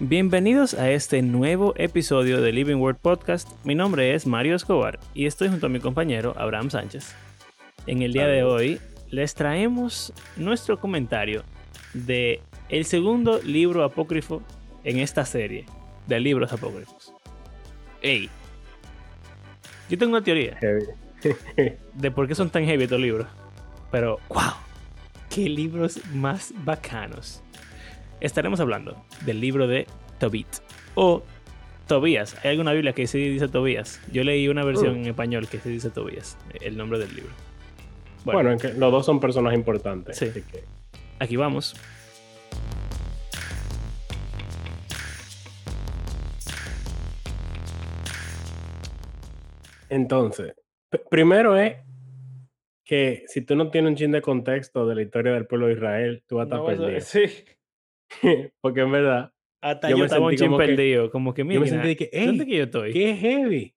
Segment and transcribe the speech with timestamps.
[0.00, 3.48] Bienvenidos a este nuevo episodio de Living Word Podcast.
[3.64, 7.16] Mi nombre es Mario Escobar y estoy junto a mi compañero Abraham Sánchez.
[7.88, 11.42] En el día de hoy les traemos nuestro comentario
[11.94, 14.40] de el segundo libro apócrifo
[14.84, 15.66] en esta serie
[16.06, 17.12] de libros apócrifos.
[18.00, 18.30] Ey,
[19.90, 20.56] yo tengo una teoría
[21.94, 23.26] de por qué son tan heavy estos libros.
[23.90, 24.52] Pero, wow,
[25.28, 27.42] qué libros más bacanos.
[28.20, 29.86] Estaremos hablando del libro de
[30.18, 30.48] Tobit
[30.94, 31.22] o
[31.86, 32.36] Tobías.
[32.44, 34.00] Hay alguna Biblia que sí dice Tobías.
[34.12, 35.02] Yo leí una versión Mm.
[35.04, 37.30] en español que sí dice Tobías, el nombre del libro.
[38.24, 40.16] Bueno, que los dos son personas importantes.
[40.18, 40.26] Sí.
[40.26, 40.64] así que-
[41.20, 41.74] Aquí vamos.
[49.88, 50.54] Entonces,
[51.10, 51.76] primero es
[52.84, 55.74] que si tú no tienes un chin de contexto de la historia del pueblo de
[55.74, 57.00] Israel, tú vas a estar No, eso- perdido.
[57.02, 57.44] sí.
[58.62, 61.10] Porque en verdad, Hasta Yo yo, me estaba un sentí chin como que-.
[61.10, 62.92] Como que, yo mira, me sentí que, ¿dónde "Ey, que yo estoy?
[62.92, 63.74] qué heavy.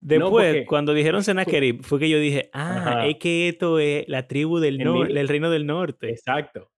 [0.00, 3.06] Después, cuando dijeron Sennacherib, fue que yo dije, ah, Ajá.
[3.06, 6.10] es que esto es la tribu del, El nor- ni- del reino del norte.
[6.10, 6.70] Exacto.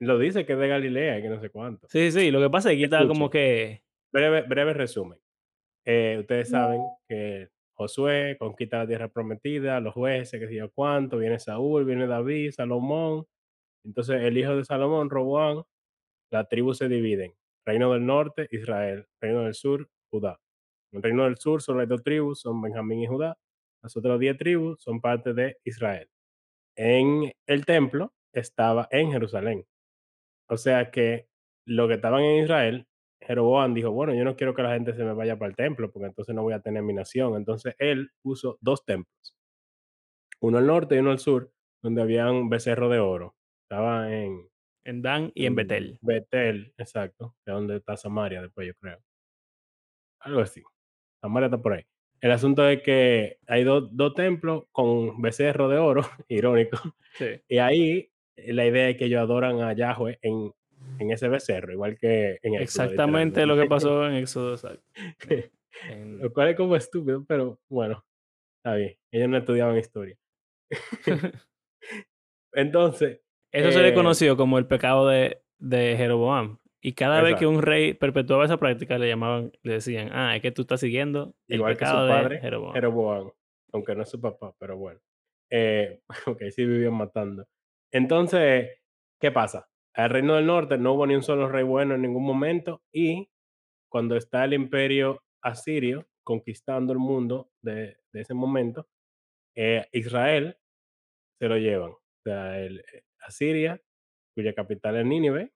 [0.00, 1.86] Lo dice que es de Galilea y que no sé cuánto.
[1.90, 3.82] Sí, sí, lo que pasa es que estaba como que...
[4.12, 5.18] Breve, breve resumen.
[5.86, 11.18] Eh, ustedes saben que Josué conquista la tierra prometida, los jueces, que sé yo cuánto,
[11.18, 13.26] viene Saúl, viene David, Salomón.
[13.84, 15.62] Entonces el hijo de Salomón, Roboán,
[16.34, 17.32] las tribus se dividen.
[17.64, 19.06] Reino del norte, Israel.
[19.20, 20.40] Reino del sur, Judá.
[20.90, 23.38] En el reino del sur solo hay dos tribus, son Benjamín y Judá.
[23.82, 26.08] Las otras diez tribus son parte de Israel.
[26.76, 29.64] En el templo estaba en Jerusalén.
[30.48, 31.28] O sea que
[31.66, 32.88] lo que estaban en Israel,
[33.20, 35.92] Jeroboam dijo, bueno, yo no quiero que la gente se me vaya para el templo,
[35.92, 37.36] porque entonces no voy a tener mi nación.
[37.36, 39.36] Entonces él puso dos templos,
[40.40, 43.36] uno al norte y uno al sur, donde había un becerro de oro.
[43.62, 44.48] Estaba en,
[44.84, 45.98] En Dan y en Betel.
[46.02, 48.98] Betel, exacto, es donde está Samaria después, yo creo.
[50.20, 50.62] Algo así.
[51.20, 51.84] Samaria está por ahí.
[52.20, 56.78] El asunto es que hay dos, dos templos con becerro de oro, irónico,
[57.14, 57.40] Sí.
[57.48, 60.52] y ahí eh, la idea es que ellos adoran a Yahweh en,
[60.98, 64.54] en ese becerro, igual que en Éxodo, Exactamente lo que pasó en Éxodo.
[64.54, 64.82] exacto.
[65.90, 68.04] En- Lo cual es como estúpido, pero bueno,
[68.58, 68.96] está bien.
[69.12, 70.16] Ellos no estudiaban historia.
[72.52, 73.20] Entonces,
[73.54, 76.58] Eso se le Eh, conoció como el pecado de, de Jeroboam.
[76.80, 80.42] Y cada vez que un rey perpetuaba esa práctica, le llamaban, le decían, ah, es
[80.42, 82.74] que tú estás siguiendo el igual que su padre, de Jeroboam.
[82.74, 83.30] Jeroboam,
[83.72, 85.00] aunque no es su papá, pero bueno.
[85.50, 87.46] Eh, ok, sí vivían matando.
[87.90, 88.82] Entonces,
[89.20, 89.68] ¿qué pasa?
[89.94, 93.30] Al reino del norte no hubo ni un solo rey bueno en ningún momento y
[93.88, 98.88] cuando está el imperio asirio conquistando el mundo de, de ese momento,
[99.54, 100.58] eh, Israel
[101.38, 101.92] se lo llevan.
[101.92, 103.80] O sea, el, eh, Asiria,
[104.34, 105.52] cuya capital es Nínive,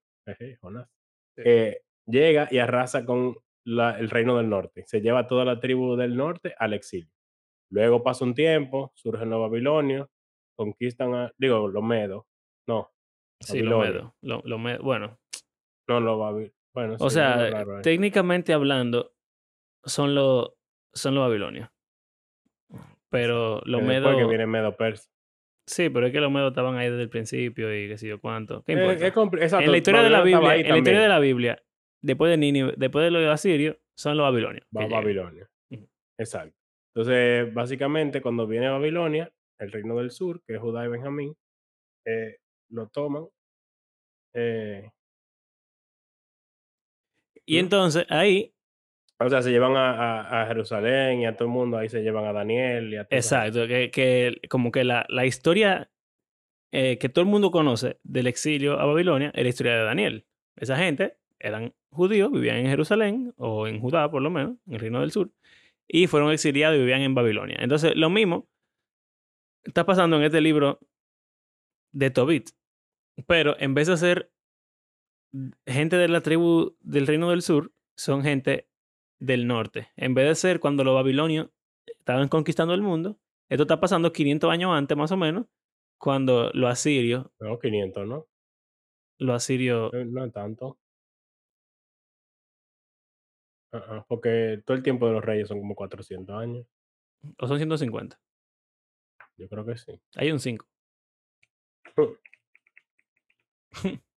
[0.60, 0.88] Jonás,
[1.36, 4.84] eh, llega y arrasa con la- el reino del norte.
[4.86, 7.10] Se lleva a toda la tribu del norte al exilio.
[7.70, 10.08] Luego pasa un tiempo, surgen los babilonios,
[10.56, 12.24] conquistan a, digo, los medos.
[12.66, 12.90] No,
[13.40, 14.00] Sí, lo Babilonia.
[14.00, 14.14] medo.
[14.22, 14.82] Lo, lo medo.
[14.82, 15.18] Bueno,
[15.88, 16.54] no los babilonios.
[16.74, 19.14] Bueno, o sí, sea, raro técnicamente hablando,
[19.84, 20.54] son los
[20.92, 21.68] son los babilonios.
[23.10, 24.28] Pero los medos.
[24.28, 25.08] viene medo persa.
[25.68, 28.18] Sí, pero es que los medos estaban ahí desde el principio y qué sé yo
[28.20, 28.62] cuánto.
[28.64, 31.18] ¿Qué Eh, es exacto, en la historia de la Biblia, en la historia de la
[31.18, 31.62] Biblia,
[32.02, 34.66] después de Nínive, después de los asirios, son los babilonios.
[34.74, 34.86] Va.
[34.86, 35.46] Babilonia.
[36.18, 36.56] Exacto.
[36.94, 41.34] Entonces, básicamente, cuando viene Babilonia, el reino del sur, que es Judá y Benjamín,
[42.06, 42.38] eh,
[42.70, 43.26] lo toman.
[44.34, 44.90] eh,
[47.44, 48.54] Y entonces ahí,
[49.20, 52.32] o sea, se llevan a, Jerusalén y a todo el mundo, ahí se llevan a
[52.32, 53.16] Daniel y a gente.
[53.16, 55.90] exacto, que, que como que la, la historia
[56.70, 60.26] eh, que todo el mundo conoce del exilio a Babilonia es la historia de Daniel.
[60.56, 64.80] Esa gente eran judíos, vivían en Jerusalén o en Judá por lo menos, en el
[64.80, 65.32] reino del sur,
[65.86, 67.56] y fueron exiliados y vivían en Babilonia.
[67.60, 68.48] Entonces, lo mismo
[69.64, 70.80] está pasando en este libro
[71.92, 72.50] de Tobit.
[73.26, 74.32] Pero en vez de ser
[75.66, 78.68] gente de la tribu del reino del sur, son gente
[79.18, 79.88] del norte.
[79.96, 81.48] En vez de ser cuando los babilonios
[81.86, 83.18] estaban conquistando el mundo,
[83.48, 85.46] esto está pasando 500 años antes más o menos,
[85.98, 88.26] cuando los asirios, No, 500, ¿no?
[89.18, 90.78] los asirios, No, no tanto.
[94.08, 96.66] Porque todo el tiempo de los reyes son como 400 años.
[97.38, 98.18] o son 150.
[99.36, 100.00] Yo creo que sí.
[100.16, 100.66] Hay un 5.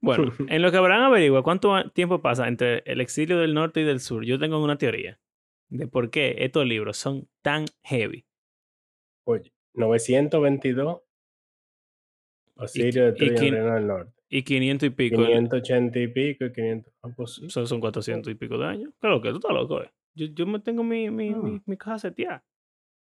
[0.00, 3.84] Bueno, en lo que Abraham averigua cuánto tiempo pasa entre el exilio del norte y
[3.84, 5.18] del sur, yo tengo una teoría
[5.68, 8.24] de por qué estos libros son tan heavy.
[9.24, 11.00] Oye, 922.
[12.58, 14.12] Y, Asirio y, destruye el quin- reino del norte.
[14.28, 15.20] y 500 y pico.
[15.22, 16.94] el- 580 y pico y 500.
[17.02, 17.50] Ah, pues sí.
[17.50, 18.92] son, son 400 y pico de años.
[19.00, 19.90] Claro que tú estás loco, eh.
[20.14, 21.36] Yo, yo me tengo mi, mi, Ah.
[21.36, 22.44] mi, mi caja seteada.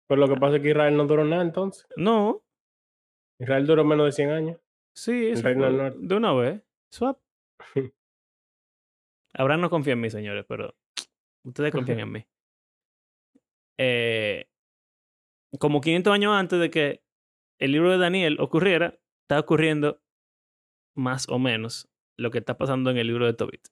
[0.09, 1.87] Pero lo que pasa es que Israel no duró nada entonces.
[1.97, 2.43] No,
[3.39, 4.59] Israel duró menos de 100 años.
[4.95, 5.99] Sí, eso fue Norte.
[6.01, 6.63] de una vez.
[6.91, 7.19] Swap.
[9.35, 10.75] Abraham no confía en mí, señores, pero
[11.45, 12.27] ustedes confían en mí.
[13.79, 14.49] Eh,
[15.59, 17.05] como 500 años antes de que
[17.59, 20.03] el libro de Daniel ocurriera, está ocurriendo
[20.97, 23.69] más o menos lo que está pasando en el libro de Tobit.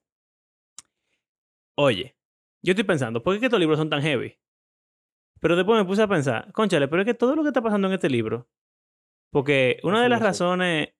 [1.77, 2.15] Oye,
[2.63, 4.37] yo estoy pensando, ¿por qué estos libros son tan heavy?
[5.39, 7.87] Pero después me puse a pensar, conchale, pero es que todo lo que está pasando
[7.87, 8.47] en este libro,
[9.31, 10.93] porque una de las razones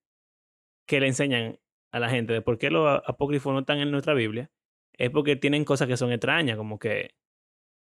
[0.86, 1.60] que le enseñan
[1.92, 4.52] a la gente de por qué los apócrifos no están en nuestra Biblia
[4.94, 7.16] es porque tienen cosas que son extrañas, como que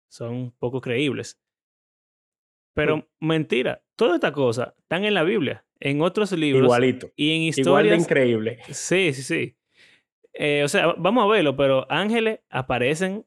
[0.08, 1.40] son poco creíbles.
[2.74, 7.10] Pero mentira, todas estas cosas están en la Biblia, en otros libros Igualito.
[7.16, 8.00] y en Igual de historias.
[8.00, 8.58] increíble.
[8.70, 9.56] Sí, sí, sí.
[10.32, 13.26] Eh, o sea, vamos a verlo, pero ángeles aparecen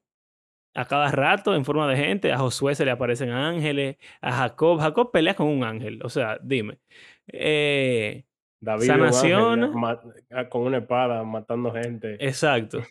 [0.74, 2.32] a cada rato en forma de gente.
[2.32, 3.98] A Josué se le aparecen ángeles.
[4.20, 4.80] A Jacob.
[4.80, 6.00] Jacob pelea con un ángel.
[6.04, 6.80] O sea, dime.
[7.28, 8.26] Eh,
[8.66, 10.02] David ángel, ma-
[10.32, 12.16] ah, con una espada matando gente.
[12.20, 12.82] exacto.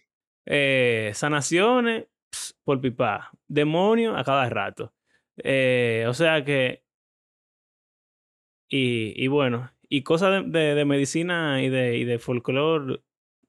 [0.46, 2.06] Eh, sanaciones
[2.64, 3.30] por pipa.
[3.48, 4.92] Demonios a cada rato.
[5.36, 6.82] Eh, o sea que.
[8.68, 13.00] Y, y bueno, y cosas de, de- de medicina y de, y de folclore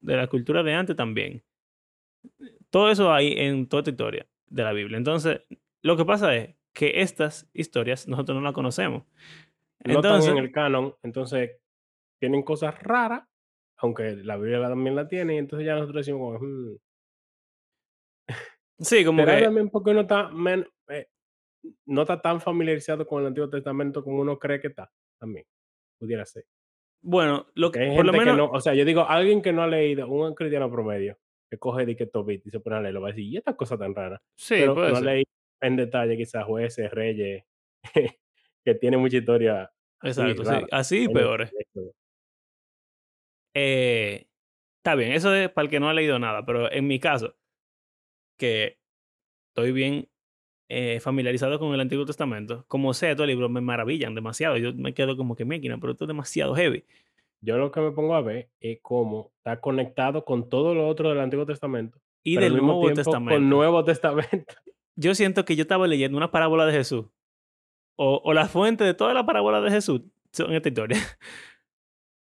[0.01, 1.43] de la cultura de antes también.
[2.69, 4.97] Todo eso hay en toda esta historia de la Biblia.
[4.97, 5.41] Entonces,
[5.81, 9.03] lo que pasa es que estas historias nosotros no las conocemos.
[9.85, 11.51] no Entonces, están en el canon, entonces
[12.19, 13.23] tienen cosas raras,
[13.77, 16.77] aunque la Biblia también la tiene, y entonces ya nosotros decimos, como, "Hmm".
[18.79, 21.07] sí, como ¿Será que, también porque uno está, men- eh,
[21.85, 24.91] no está tan familiarizado con el Antiguo Testamento como uno cree que está?
[25.19, 25.45] También,
[25.99, 26.45] pudiera ser.
[27.01, 29.53] bueno, lo Que hay por lo menos, que no, o sea, yo digo, alguien que
[29.53, 31.17] no ha leído, un cristiano promedio,
[31.49, 33.55] que coge de que Tobit y se pone a leerlo, va a decir, ¿y esta
[33.55, 34.21] cosa tan rara?
[34.35, 35.05] sí, Pero puede no ser.
[35.05, 35.23] leí
[35.61, 37.43] en detalle quizás jueces, reyes,
[38.65, 40.67] que tiene mucha historia así, Exacto, sí.
[40.71, 41.51] Así y peores.
[43.55, 44.27] Eh,
[44.77, 47.35] está bien, eso es para el que no ha leído nada, pero en mi caso,
[48.37, 48.77] que
[49.49, 50.09] estoy bien
[50.67, 54.57] eh, familiarizado con el Antiguo Testamento, como sea, estos libros me maravillan demasiado.
[54.57, 56.83] Yo me quedo como que máquina, pero esto es demasiado heavy.
[57.41, 61.09] Yo lo que me pongo a ver es cómo está conectado con todo lo otro
[61.09, 63.35] del Antiguo Testamento, Y del Nuevo tiempo Testamento.
[63.35, 64.55] con Nuevo Testamento.
[64.97, 67.05] Yo siento que yo estaba leyendo una parábola de Jesús.
[67.97, 70.97] O, o la fuente de toda la parábola de Jesús son esta historia.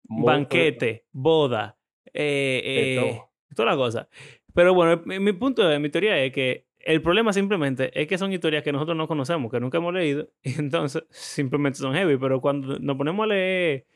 [0.09, 1.77] Banquete, boda,
[2.13, 3.21] eh, eh,
[3.55, 4.09] toda la cosa.
[4.55, 8.17] Pero bueno, mi, mi punto de mi teoría es que el problema simplemente es que
[8.17, 12.17] son historias que nosotros no conocemos, que nunca hemos leído, y entonces simplemente son heavy.
[12.17, 13.87] Pero cuando nos ponemos a leer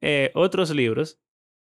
[0.00, 1.18] eh, otros libros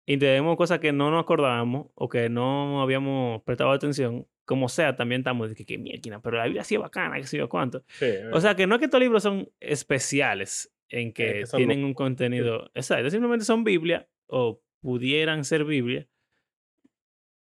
[0.05, 4.95] y tenemos cosas que no nos acordábamos o que no habíamos prestado atención, como sea,
[4.95, 7.47] también estamos de que, que mierda, pero la Biblia sí es bacana, que sé yo
[7.47, 7.83] cuánto.
[7.87, 11.93] Sí, O sea, que no es que estos libros son especiales en que, tienen un
[11.93, 12.69] contenido.
[12.73, 16.07] Exacto, simplemente son Biblia o pudieran ser Biblia,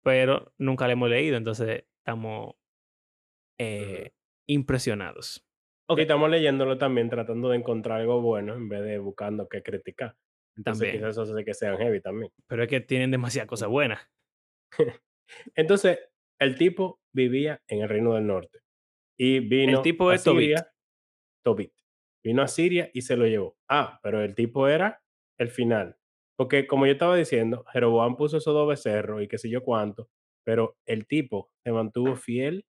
[0.03, 2.55] pero nunca la hemos leído, entonces estamos
[3.59, 4.13] eh,
[4.47, 5.47] impresionados.
[5.87, 10.17] Ok, estamos leyéndolo también tratando de encontrar algo bueno en vez de buscando qué criticar.
[10.57, 10.97] Entonces También.
[10.97, 12.33] quizás eso hace que sean heavy también.
[12.47, 14.01] Pero es que tienen demasiadas cosas buenas.
[15.57, 15.99] Entonces,
[16.39, 18.61] el tipo vivía en el Reino del Norte
[19.19, 21.74] y vino tipo a es Tobit.
[22.25, 23.57] Vino a Siria y se lo llevó.
[23.69, 25.03] Ah, pero el tipo era
[25.39, 25.97] el final.
[26.37, 30.09] Porque como yo estaba diciendo, Jeroboam puso esos dos becerros y qué sé yo cuánto,
[30.43, 32.65] pero el tipo se mantuvo fiel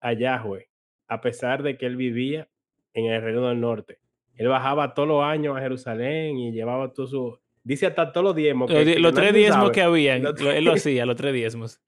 [0.00, 0.68] a Yahweh,
[1.08, 2.48] a pesar de que él vivía
[2.94, 3.98] en el Reino del Norte.
[4.36, 7.38] Él bajaba todos los años a Jerusalén y llevaba todo su...
[7.62, 8.70] Dice hasta todos los diezmos.
[8.70, 9.72] Los, que- que los tres diezmos sabe.
[9.74, 9.82] que
[10.22, 11.80] Los lo- él lo hacía, los tres diezmos.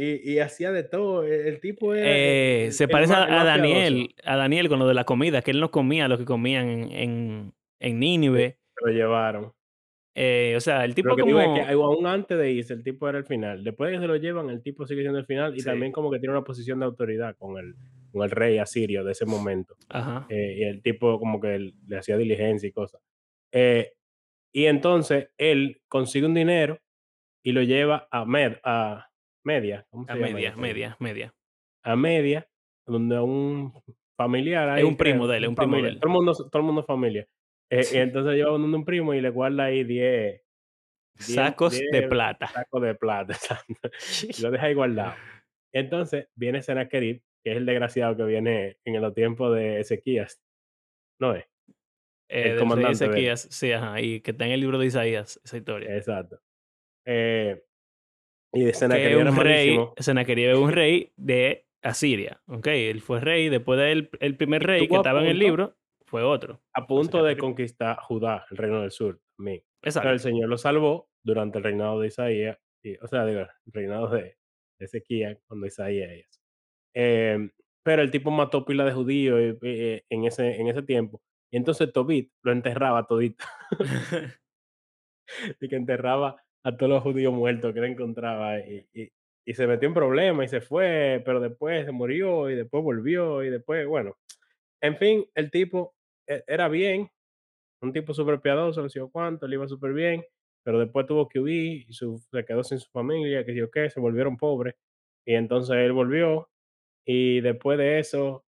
[0.00, 1.24] Y, y hacía de todo.
[1.24, 2.08] El, el tipo era.
[2.08, 5.50] Eh, el- se el parece a, Daniel, a Daniel con lo de la comida, que
[5.50, 8.58] él no comía lo que comían en, en, en Nínive.
[8.84, 9.52] Lo llevaron.
[10.14, 11.38] Eh, o sea, el tipo Lo que como...
[11.38, 13.62] digo es que aún antes de irse, el tipo era el final.
[13.62, 15.54] Después de que se lo llevan, el tipo sigue siendo el final.
[15.54, 15.66] Y Sí.
[15.66, 17.74] también, como que tiene una posición de autoridad con el,
[18.10, 19.76] con el rey asirio de ese momento.
[19.88, 20.26] Ajá.
[20.28, 23.00] Eh, y el tipo, como que le hacía diligencia y cosas.
[23.52, 23.92] Eh,
[24.52, 26.78] y entonces él consigue un dinero
[27.44, 29.09] y lo lleva a, Med, a
[29.44, 29.86] Media.
[29.90, 31.34] ¿cómo se A llama media, media, media.
[31.84, 32.48] a media,
[32.86, 33.72] donde un
[34.16, 35.98] familiar ahí, un primo de él, es un primo de él.
[36.00, 37.26] Todo el mundo, todo el mundo es familia.
[37.70, 40.42] Eh, y entonces lleva donde un primo y le guarda ahí 10
[41.18, 42.48] Diez- Sacos de plata.
[42.48, 43.34] sacos de plata.
[44.38, 45.14] y lo deja ahí guardado.
[45.72, 50.40] Entonces viene Sennacherib, que es el desgraciado que viene en los tiempos de Ezequías.
[51.20, 51.44] ¿No es?
[52.28, 53.10] eh, el rey comandante de.
[53.10, 55.94] Ezequías, sí, ajá, y que está en el libro de Isaías, esa historia.
[55.96, 56.40] Exacto.
[57.06, 57.62] Eh,
[58.52, 59.94] y de que Senaquerib era un rey, malísimo.
[59.98, 62.66] Sennacherib es un rey de Asiria, ¿ok?
[62.66, 65.76] Él fue rey, después del el primer rey que estaba en el punto- libro,
[66.06, 66.60] fue otro.
[66.74, 69.62] A punto de conquistar Judá, el reino del sur, también.
[69.80, 70.10] Pero Exacto.
[70.10, 74.08] el Señor lo salvó durante el reinado de Isaías, y, o sea, digo, el reinado
[74.08, 74.22] de,
[74.78, 76.40] de Ezequías, cuando Isaías y eso.
[76.94, 77.50] Em,
[77.84, 81.22] pero el tipo mató pila de judíos eh, eh, en, ese, en ese tiempo.
[81.52, 83.44] Y entonces Tobit lo enterraba todito.
[85.60, 88.58] y que enterraba a todos los judíos muertos que él encontraba.
[88.60, 89.10] Y, y-
[89.46, 93.42] y se metió en problemas y se fue, pero después se murió y después volvió
[93.42, 94.16] y después, bueno.
[94.82, 95.94] En fin, el tipo
[96.28, 97.10] e- era bien,
[97.82, 100.24] un tipo súper piadoso, no sé cuánto, le iba súper bien,
[100.64, 103.90] pero después tuvo que huir y su- se quedó sin su familia, que yo qué,
[103.90, 104.74] se volvieron pobres.
[105.26, 106.50] Y entonces él volvió
[107.06, 108.44] y después de eso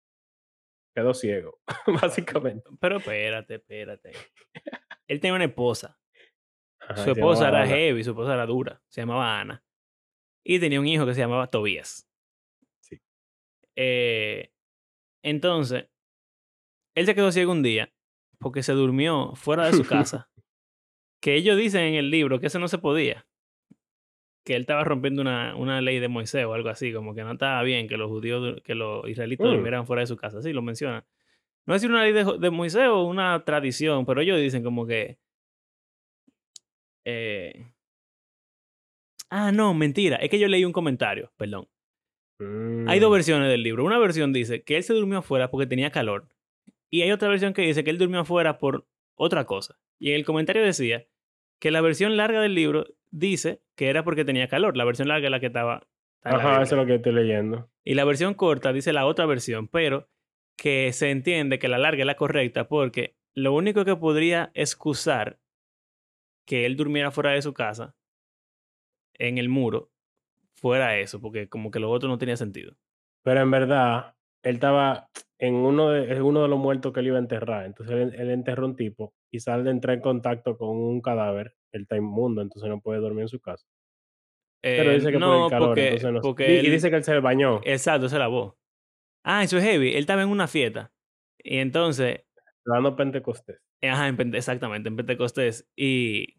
[0.95, 1.59] quedó ciego,
[2.01, 2.69] básicamente.
[2.79, 4.11] Pero espérate, espérate.
[5.07, 5.99] Él tenía una esposa.
[6.87, 8.81] Ajá, su esposa era heavy, su esposa era dura.
[8.87, 9.63] Se llamaba Ana.
[10.43, 12.07] Y tenía un hijo que se llamaba Tobías.
[12.79, 12.99] Sí.
[13.75, 14.51] Eh,
[15.23, 15.87] entonces,
[16.95, 17.91] él se quedó ciego un día
[18.39, 20.29] porque se durmió fuera de su casa.
[21.19, 23.25] que ellos dicen en el libro que eso no se podía.
[24.45, 27.33] Que él estaba rompiendo una, una ley de Moisés o algo así, como que no
[27.33, 29.51] estaba bien que los judíos, que los israelitas Mm.
[29.51, 30.41] durmieran fuera de su casa.
[30.41, 31.03] Sí, lo mencionan.
[31.65, 35.17] No es una ley de, de Moisés o una tradición, pero ellos dicen como que.
[37.09, 37.71] Eh,
[39.29, 40.17] Ah, no, mentira.
[40.17, 41.67] Es que yo leí un comentario, perdón.
[42.87, 43.83] Hay dos Mm, versiones del libro.
[43.83, 46.27] Una versión dice que él se durmió afuera porque tenía calor.
[46.89, 49.79] Y hay otra versión que dice que él durmió afuera por otra cosa.
[49.99, 51.07] Y en el comentario decía
[51.59, 54.77] que la versión larga del libro dice que era porque tenía calor.
[54.77, 55.87] La versión larga es la que estaba.
[56.23, 57.69] Ajá, eso es lo que estoy leyendo.
[57.83, 60.07] Y la versión corta dice la otra versión, pero
[60.57, 65.39] que se entiende que la larga es la correcta porque lo único que podría excusar
[66.47, 67.95] que él durmiera fuera de su casa
[69.15, 69.91] en el muro
[70.55, 72.75] fuera eso, porque como que lo otro no tenía sentido.
[73.23, 77.07] Pero en verdad, él estaba en uno de, en uno de los muertos que él
[77.07, 77.65] iba a enterrar.
[77.65, 81.55] Entonces él, él enterró un tipo y sale de entrar en contacto con un cadáver.
[81.71, 83.67] Él está inmundo, entonces no puede dormir en su casa.
[84.61, 86.21] Pero Eh, dice que por no, el calor, porque, entonces no sé.
[86.23, 87.61] porque Y él- dice que él se bañó.
[87.65, 88.57] Exacto, se lavó.
[89.23, 89.89] Ah, eso es heavy.
[89.93, 90.91] Él estaba en una fiesta.
[91.43, 92.21] Y entonces,
[92.65, 93.59] dando Pentecostés.
[93.81, 95.67] Ajá, en exactamente, en Pentecostés.
[95.75, 96.35] Y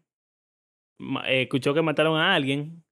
[1.25, 2.83] eh, escuchó que mataron a alguien.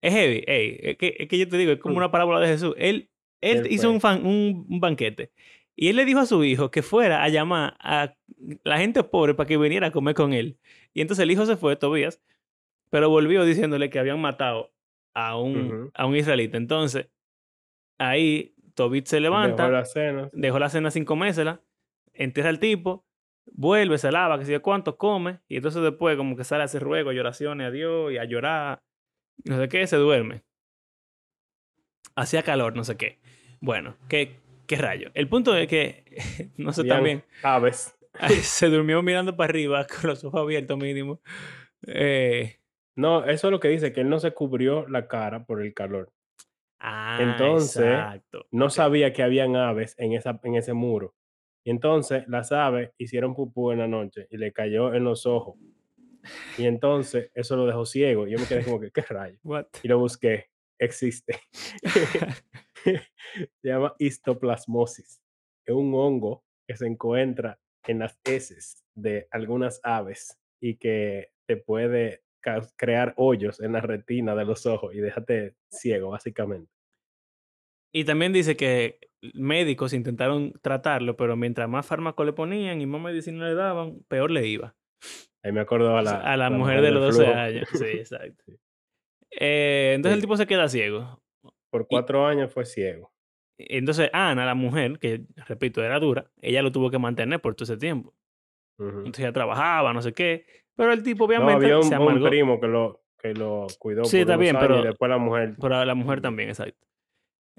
[0.00, 1.98] Es heavy, ey, es que, es que yo te digo, es como Mm.
[1.98, 2.74] una parábola de Jesús.
[2.78, 3.10] Él,
[3.40, 5.32] él Él hizo un, fan- un, un banquete.
[5.74, 8.14] Y él le dijo a su hijo que fuera a llamar a
[8.64, 10.58] la gente pobre para que viniera a comer con él.
[10.94, 12.20] Y entonces el hijo se fue, Tobías,
[12.90, 14.72] pero volvió diciéndole que habían matado
[15.14, 16.56] a un, a un israelita.
[16.56, 17.08] Entonces,
[17.98, 20.30] ahí Tobit se Él dejó levanta, la cena.
[20.32, 21.60] dejó la cena sin comérsela,
[22.18, 23.06] entierra al tipo,
[23.46, 26.66] vuelve, se lava, que sé yo cuánto, come, y entonces después como que sale a
[26.66, 28.82] hacer ruegos y oraciones a Dios y a llorar,
[29.44, 30.42] no sé qué, se duerme.
[32.16, 33.18] Hacía calor, no sé qué.
[33.60, 35.10] Bueno, qué, qué rayo.
[35.14, 36.04] El punto es que,
[36.56, 37.96] no sé también, Aves.
[38.42, 41.20] se durmió mirando para arriba con los ojos abiertos mínimo.
[41.86, 42.58] Eh,
[42.96, 45.72] No, eso es lo que dice, que él no se cubrió la cara por el
[45.74, 46.12] calor.
[46.80, 48.46] ah, Entonces, exacto.
[48.50, 51.14] No sabía que habían aves en, esa, en ese muro.
[51.70, 55.56] Entonces las aves hicieron pupú en la noche y le cayó en los ojos.
[56.56, 58.26] Y entonces eso lo dejó ciego.
[58.26, 59.38] Y yo me quedé como que, ¿qué rayo?
[59.44, 59.66] What?
[59.82, 60.46] Y lo busqué.
[60.78, 61.40] Existe.
[63.62, 65.20] Se llama histoplasmosis.
[65.66, 71.56] Es un hongo que se encuentra en las heces de algunas aves y que te
[71.56, 72.22] puede
[72.76, 76.70] crear hoyos en la retina de los ojos y déjate ciego, básicamente.
[77.92, 78.98] Y también dice que
[79.34, 84.30] médicos intentaron tratarlo, pero mientras más fármacos le ponían y más medicina le daban, peor
[84.30, 84.76] le iba.
[85.42, 87.38] Ahí me acuerdo a la, a la, la mujer, mujer de los 12 flujo.
[87.38, 87.68] años.
[87.72, 88.44] Sí, exacto.
[89.30, 91.22] Eh, entonces el tipo se queda ciego.
[91.70, 93.12] Por cuatro años fue ciego.
[93.58, 97.64] Entonces Ana, la mujer, que repito, era dura, ella lo tuvo que mantener por todo
[97.64, 98.14] ese tiempo.
[98.78, 100.46] Entonces ella trabajaba, no sé qué.
[100.76, 102.28] Pero el tipo No, obviamente había un, se un amargó.
[102.28, 105.18] primo que lo, que lo cuidó Sí, por está bien, años pero- y después la
[105.18, 105.54] mujer.
[105.60, 106.86] Pero la mujer también, exacto.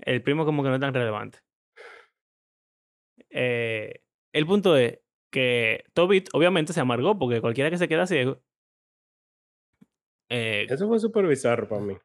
[0.04, 1.40] El primo como que no es tan relevante.
[3.30, 4.02] Eh,
[4.34, 5.00] el punto es
[5.32, 8.42] que Tobit obviamente se amargó porque cualquiera que se queda ciego.
[10.30, 11.96] Eh, Eso fue súper bizarro para mí.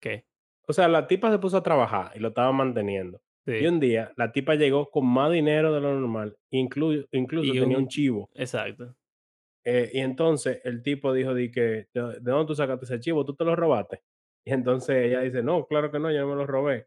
[0.00, 0.24] ¿Qué?
[0.66, 3.20] O sea, la tipa se puso a trabajar y lo estaba manteniendo.
[3.46, 7.52] Sí, Y un día la tipa llegó con más dinero de lo normal, inclu- incluso
[7.54, 8.28] Y tenía un- un chivo.
[8.34, 8.94] exacto.
[9.64, 13.24] Eh, y entonces el tipo dijo, di que, ¿de, de dónde tú sacaste ese chivo?
[13.24, 14.02] ¿Tú te lo robaste?
[14.44, 16.86] Y entonces ella dice, no, claro que no, yo no me lo robé.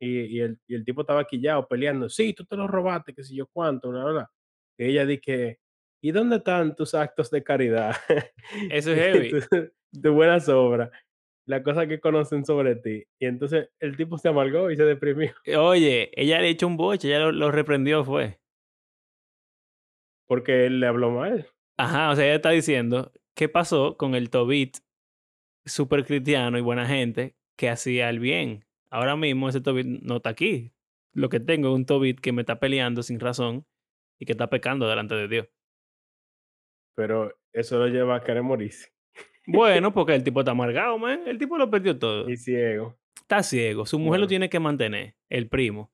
[0.00, 3.22] Y, y el, y el tipo estaba quillado peleando, sí, tú te lo robaste, que
[3.22, 4.30] si yo cuánto, bla, bla.
[4.78, 5.60] Y ella dice,
[6.02, 7.94] ¿y dónde están tus actos de caridad?
[8.70, 9.30] Eso es heavy.
[10.10, 10.90] buenas obras,
[11.46, 13.04] las cosas que conocen sobre ti.
[13.20, 17.08] Y entonces el tipo se amargó y se deprimió, Oye, ella le echó un boche,
[17.08, 18.40] ella lo, lo reprendió, fue.
[20.26, 21.46] porque él le habló mal.
[21.78, 24.78] Ajá, o sea, ella está diciendo, ¿qué pasó con el Tobit
[25.64, 28.64] súper cristiano y buena gente que hacía el bien?
[28.90, 30.72] Ahora mismo ese Tobit no está aquí.
[31.12, 33.66] Lo que tengo es un Tobit que me está peleando sin razón
[34.18, 35.48] y que está pecando delante de Dios.
[36.94, 38.92] Pero eso lo lleva a querer morirse.
[39.46, 41.22] Bueno, porque el tipo está amargado, man.
[41.26, 42.30] El tipo lo perdió todo.
[42.30, 42.96] Y ciego.
[43.16, 43.84] Está ciego.
[43.84, 45.90] Su mujer lo tiene que mantener, el primo.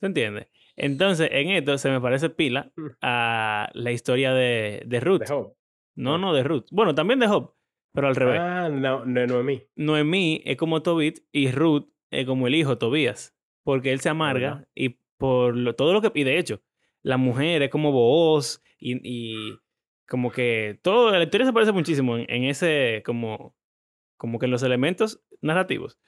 [0.00, 0.48] ¿Se entiende?
[0.74, 2.72] Entonces, en esto se me parece pila
[3.02, 5.20] a la historia de, de Ruth.
[5.20, 5.54] De Job.
[5.96, 6.66] No, no, de Ruth.
[6.70, 7.54] Bueno, también de Job,
[7.92, 8.38] pero al revés.
[8.40, 9.62] Ah, no, de Noemí.
[9.76, 14.50] Noemí es como Tobit y Ruth es como el hijo Tobías, porque él se amarga
[14.54, 14.68] verdad.
[14.74, 16.10] y por lo- todo lo que...
[16.18, 16.62] Y de hecho,
[17.02, 19.58] la mujer es como Booz y, y
[20.08, 23.54] como que todo, la historia se parece muchísimo en, en ese, como,
[24.16, 25.98] como que en los elementos narrativos.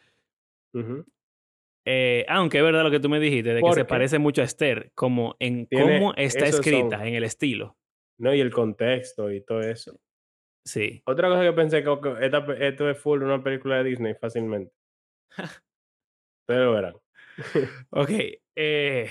[1.87, 4.45] Eh, aunque es verdad lo que tú me dijiste, de que se parece mucho a
[4.45, 7.77] Esther, como en tiene- cómo está escrita, son- en el estilo.
[8.19, 9.99] No, y el contexto y todo eso.
[10.65, 11.03] Sí.
[11.07, 11.91] Otra cosa que pensé que
[12.21, 14.73] esta esto es full una película de Disney fácilmente.
[16.43, 16.95] Ustedes lo verán.
[17.91, 18.11] Ok.
[18.57, 19.09] eh,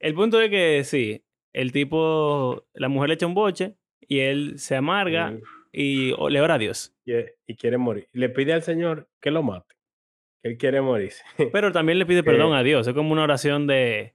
[0.00, 4.58] el punto es que sí, el tipo, la mujer le echa un boche y él
[4.58, 6.94] se amarga Mm, y o- le ora a Dios.
[7.04, 7.12] y,
[7.46, 8.08] y quiere morir.
[8.12, 9.74] Le pide al Señor que lo mate.
[10.42, 11.22] Que él quiere morirse.
[11.52, 12.86] Pero también le pide perdón Eh, a Dios.
[12.86, 14.14] Es como una oración de,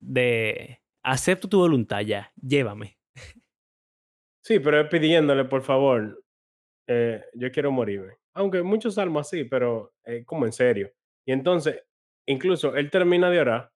[0.00, 2.98] de acepto tu voluntad ya, llévame.
[4.52, 6.22] Sí, pero es pidiéndole, por favor,
[6.86, 8.18] eh, yo quiero morirme.
[8.34, 9.94] Aunque muchos salmos así, pero
[10.26, 10.92] como en serio.
[11.24, 11.82] Y entonces,
[12.26, 13.72] incluso él termina de orar,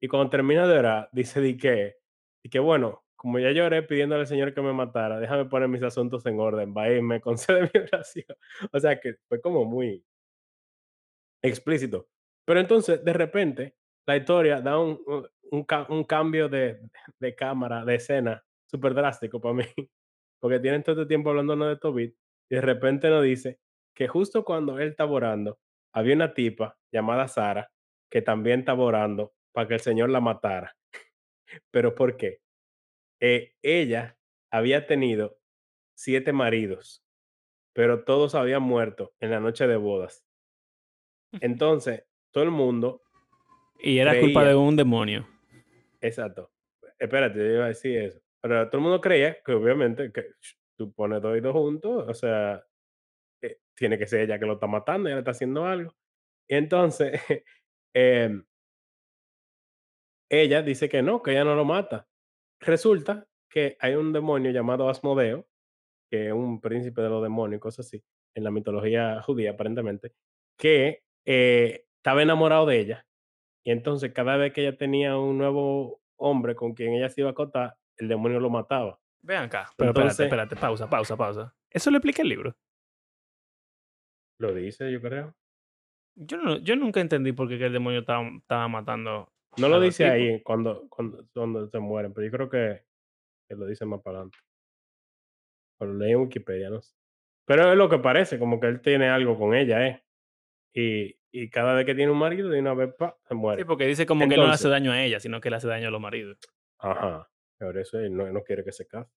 [0.00, 1.96] y cuando termina de orar, dice di que,
[2.40, 5.82] di que bueno, como ya lloré pidiéndole al Señor que me matara, déjame poner mis
[5.82, 8.26] asuntos en orden, va y me concede mi oración.
[8.70, 10.04] O sea que fue como muy
[11.42, 12.06] explícito.
[12.44, 13.74] Pero entonces, de repente,
[14.06, 16.80] la historia da un cambio de,
[17.18, 19.64] de cámara, de escena, súper drástico para mí.
[20.42, 22.16] Porque tienen todo este tiempo hablándonos de Tobit
[22.50, 23.60] y de repente nos dice
[23.94, 25.60] que justo cuando él estaba orando,
[25.94, 27.70] había una tipa llamada Sara
[28.10, 30.76] que también estaba orando para que el Señor la matara.
[31.70, 32.40] ¿Pero por qué?
[33.20, 34.18] Eh, ella
[34.50, 35.38] había tenido
[35.96, 37.04] siete maridos,
[37.72, 40.24] pero todos habían muerto en la noche de bodas.
[41.40, 43.02] Entonces, todo el mundo,
[43.78, 45.28] Y era culpa de un demonio.
[46.00, 46.50] exacto,
[46.98, 50.32] espérate, yo iba a decir eso, pero todo el mundo creía que obviamente que
[50.76, 52.64] tú pones dos y dos juntos, o sea,
[53.42, 55.94] eh, tiene que ser ella que lo está matando, ella le está haciendo algo.
[56.48, 57.12] Y entonces,
[57.94, 58.44] em,
[60.28, 62.08] ella dice que no, que ella no lo mata.
[62.60, 65.46] Resulta que hay un demonio llamado Asmodeo,
[66.10, 68.02] que es un príncipe de los demonios, cosas así,
[68.34, 70.14] en la mitología judía aparentemente,
[70.58, 73.06] que eh, estaba enamorado de ella.
[73.64, 77.30] Y entonces cada vez que ella tenía un nuevo hombre con quien ella se iba
[77.30, 78.98] a acotar, el demonio lo mataba.
[79.22, 79.70] Vean acá.
[79.76, 81.54] Pero Entonces- espérate, espérate, pausa, pausa, pausa.
[81.70, 82.56] Eso lo explica el libro.
[84.38, 85.34] Lo dice, yo creo.
[86.16, 89.32] Yo, no, yo nunca entendí por qué que el demonio estaba, estaba matando.
[89.56, 90.14] No lo dice tipos.
[90.16, 92.84] ahí cuando, cuando, cuando se mueren, pero yo creo que,
[93.48, 94.38] que lo dice más para adelante.
[95.78, 96.94] Pero lo leí en Wikipedia, no sé.
[97.46, 100.04] Pero es lo que parece, como que él tiene algo con ella, ¿eh?
[100.74, 103.62] Y, y cada vez que tiene un marido, de una vez, pa, se muere.
[103.62, 105.68] Sí, porque dice como que no le hace daño a ella, sino que le hace
[105.68, 106.38] daño a los maridos.
[106.78, 107.28] Ajá.
[107.64, 109.10] Por eso él no, no quiere que se case.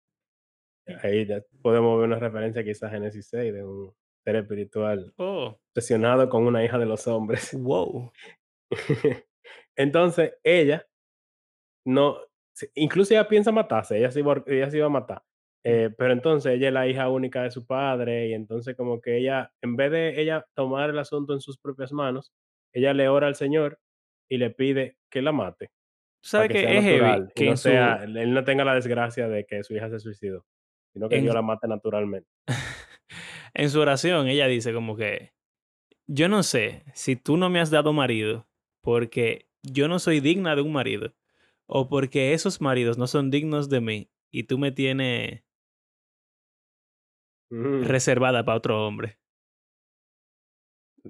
[1.01, 3.91] Ahí ya podemos ver una referencia quizás a Génesis 6 de un
[4.23, 7.53] ser espiritual Oh, obsesionado con una hija de los hombres.
[7.59, 8.11] wow.
[9.75, 10.87] Entonces, ella
[11.85, 12.17] no,
[12.75, 15.23] incluso ella piensa matarse, ella se iba, a- ella se iba a matar.
[15.63, 19.17] Eh, pero entonces ella es la hija única de su padre y entonces como que
[19.17, 22.31] ella, en vez de ella tomar el asunto en sus propias manos,
[22.73, 23.79] ella le ora al Señor
[24.29, 25.71] y le pide que la mate.
[26.25, 29.27] Sabes que, sea es heavy natural que no su, sea- él no tenga la desgracia
[29.27, 30.45] de que su hija se suicidó,
[30.93, 32.27] sino que En- Dios la mate naturalmente.
[33.53, 35.33] en su oración ella dice como que
[36.07, 38.47] yo no sé si tú no me has dado marido
[38.81, 41.13] porque yo no soy digna de un marido
[41.67, 45.43] o porque esos maridos no son dignos de mí y tú me tienes
[47.51, 49.19] Ujú, reservada para otro hombre.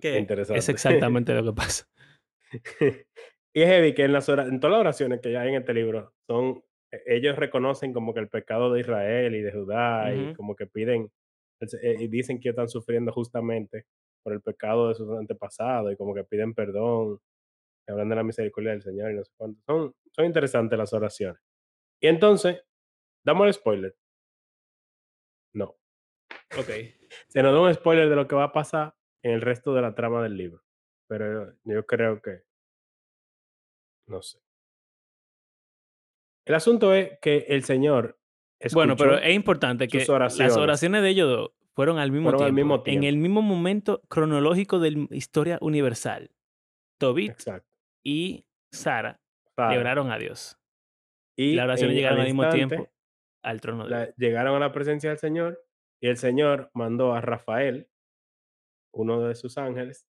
[0.01, 0.59] Que Interesante.
[0.59, 1.87] es exactamente lo que pasa.
[3.55, 5.73] Y es heavy que en, las ora- en todas las oraciones que hay en este
[5.73, 10.33] libro, son, e- ellos reconocen como que el pecado de Israel y de Judá y
[10.35, 11.09] como que piden
[11.81, 13.85] eh, y dicen que están sufriendo justamente
[14.23, 17.19] por el pecado de sus antepasados y como que piden perdón,
[17.87, 19.61] y hablan de la misericordia del Señor y no sé cuánto.
[19.65, 21.39] Son, son interesantes las oraciones.
[22.01, 22.61] Y entonces,
[23.23, 23.95] damos el spoiler.
[25.53, 25.75] No.
[26.57, 26.69] Ok.
[27.29, 29.81] Se nos da un spoiler de lo que va a pasar en el resto de
[29.81, 30.61] la trama del libro.
[31.07, 32.41] Pero yo creo que.
[34.07, 34.39] No sé.
[36.45, 38.19] El asunto es que el señor.
[38.73, 40.09] Bueno, pero es importante que las
[40.57, 41.01] oraciones.
[41.01, 44.91] de ellos dos fueron al mismo, Fueron al tiempo, En el mismo momento cronológico de
[44.91, 46.31] la historia universal.
[46.97, 47.77] Tobit Exacto.
[48.03, 49.19] y Sara
[49.55, 49.73] Sara.
[49.73, 50.57] le oraron a Dios.
[51.37, 52.89] Y las oraciones llegaron al mismo tiempo
[53.43, 55.61] al trono de la- llegaron a la presencia del Señor
[56.01, 57.89] y el Señor mandó a Rafael,
[58.93, 60.07] uno de sus ángeles,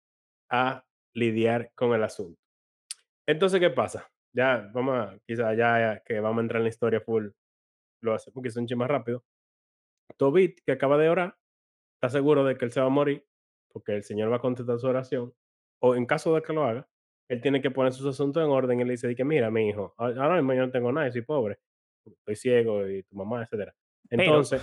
[0.50, 2.40] a lidiar con el asunto.
[3.26, 4.10] Entonces, ¿qué pasa?
[4.34, 7.28] Ya, vamos a, quizá ya, ya que vamos a entrar en la historia full,
[8.02, 9.24] lo hacemos quizá un chin más rápido.
[10.16, 11.36] Tobit, que acaba de orar,
[11.96, 13.26] está seguro de que él se va a morir
[13.72, 15.34] porque el Señor va a contestar su oración,
[15.82, 16.88] o en caso de que lo haga,
[17.28, 19.94] él tiene que poner sus asuntos en orden y le dice que mira, mi hijo,
[19.98, 21.58] ahora mismo yo no tengo nada, soy pobre,
[22.06, 23.74] estoy ciego y tu mamá, etcétera.
[24.08, 24.62] Pero- Entonces,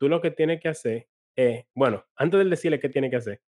[0.00, 3.40] tú lo que tienes que hacer es, bueno, antes de decirle qué tiene que hacer,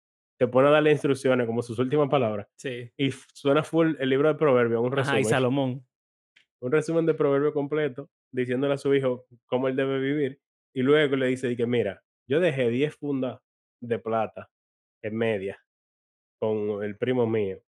[0.45, 2.91] te pone a darle instrucciones como sus últimas palabras Sí.
[2.97, 5.87] y suena full el libro de Proverbios, un Ajá, y resumen, Salomón.
[6.61, 10.39] un resumen de Proverbio completo, diciéndole a su hijo cómo él debe vivir,
[10.75, 13.39] y luego le dice que mira, yo dejé 10 fundas
[13.81, 14.49] de plata
[15.01, 15.61] en media
[16.39, 17.59] con el primo mío.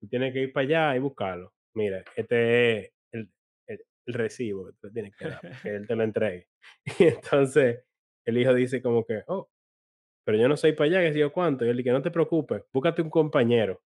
[0.00, 1.52] Tú tienes que ir para allá y buscarlo.
[1.74, 3.30] Mira, este es el,
[3.68, 6.48] el- el recibo que tú tienes que dar, que él te lo entregue.
[6.98, 7.84] Y entonces
[8.26, 9.48] el hijo dice como que, oh,
[10.24, 11.64] pero yo no soy para allá, que sé yo cuánto.
[11.64, 13.80] Y él dice, no te preocupes, búscate un compañero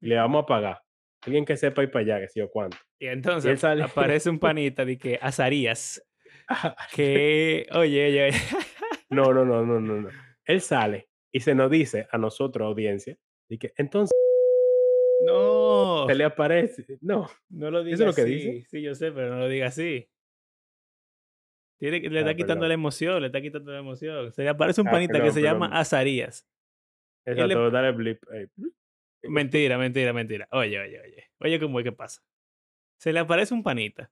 [0.00, 0.80] y le vamos a pagar.
[1.22, 2.76] Alguien que sepa ir para allá, que sé yo cuánto.
[2.98, 6.04] Y entonces sale- aparece un panita de que Azarías,
[6.94, 8.30] que, oye, oye, oye,
[9.10, 10.08] No, no, no, no, no, no.
[10.44, 13.16] Él sale y se nos dice a nosotros, audiencia,
[13.48, 14.10] y que entonces
[15.20, 16.84] no, se le aparece.
[17.00, 18.34] No, no lo digas ¿Eso es lo que así.
[18.50, 18.66] dice?
[18.68, 20.08] Sí, yo sé, pero no lo diga así.
[21.78, 22.68] Tiene le Ah, está quitando perdón.
[22.68, 24.32] la emoción, le está quitando la emoción.
[24.32, 25.66] Se le aparece un Ah, panita que perdón, se llama.
[25.72, 26.46] Azarías.
[27.24, 28.22] Él le- exacto, dale blip.
[29.22, 30.46] Mentira, mentira, mentira.
[30.52, 31.24] Oye, oye, oye.
[31.40, 32.22] Oye, ¿cómo es que pasa?
[32.98, 34.10] Se le aparece un panita.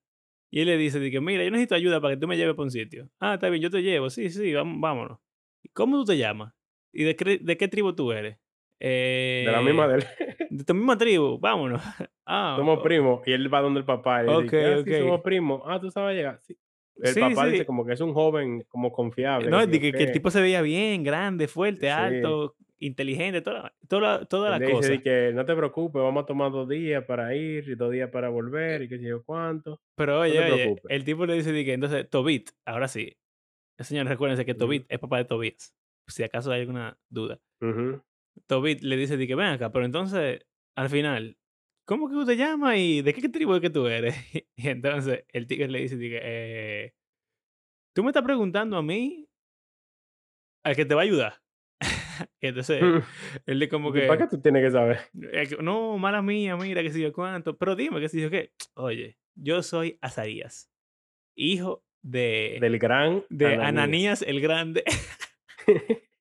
[0.50, 2.64] Y él le dice, que, mira, yo necesito ayuda para que tú me lleves para
[2.64, 3.08] un sitio.
[3.20, 4.10] Ah, está bien, yo te llevo.
[4.10, 5.18] Sí, sí, vámonos.
[5.62, 6.52] ¿Y ¿Cómo tú te llamas?
[6.92, 8.38] ¿Y de qué, de qué tribu tú eres?
[8.80, 10.04] De la misma Eh, de él.
[10.50, 11.80] de tu misma tribu, vámonos.
[12.26, 13.26] Ah, somos primos.
[13.26, 14.22] Y él va donde el papá.
[14.22, 14.98] Y le dice, Ok, ah, sí, ok.
[15.00, 15.62] somos primos.
[15.66, 16.40] Ah, tú sabes llegar.
[16.42, 16.56] Sí.
[17.02, 17.52] El Sí, papá sí.
[17.52, 19.50] dice como que es un joven como confiable.
[19.50, 21.92] No, que que, que el tipo se veía bien, grande, fuerte, Sí.
[21.92, 24.88] alto, inteligente, toda, toda, toda la dice cosa.
[24.88, 28.08] de que no te preocupes, vamos a tomar dos días para ir y dos días
[28.10, 29.80] para volver y qué sé yo cuánto.
[29.96, 33.16] Pero oye, el tipo le dice, que, entonces, Tobit, ahora sí.
[33.78, 34.54] Señores, recuérdense que.
[34.54, 35.74] Tobit es papá de Tobías.
[36.08, 37.40] Si acaso hay alguna duda.
[38.46, 40.44] Tobit le dice, que ven acá, pero entonces,
[40.76, 41.36] al final,
[41.92, 44.16] ¿cómo que tú te llamas y de qué tribu es que tú eres?
[44.56, 46.94] Y entonces el tigre le dice, eh,
[47.94, 49.28] tú me estás preguntando a mí,
[50.64, 51.42] al que te va a ayudar.
[52.40, 52.82] y entonces,
[53.44, 54.06] él le como ¿Y que...
[54.06, 55.00] ¿Para qué tú tienes que saber?
[55.60, 57.58] No, mala mía, mira, que sé yo cuánto.
[57.58, 58.52] Pero dime, que sé yo qué.
[58.74, 60.70] Oye, yo soy Azarías,
[61.36, 64.84] hijo de, Del gran de Ananías, Ananías el Grande.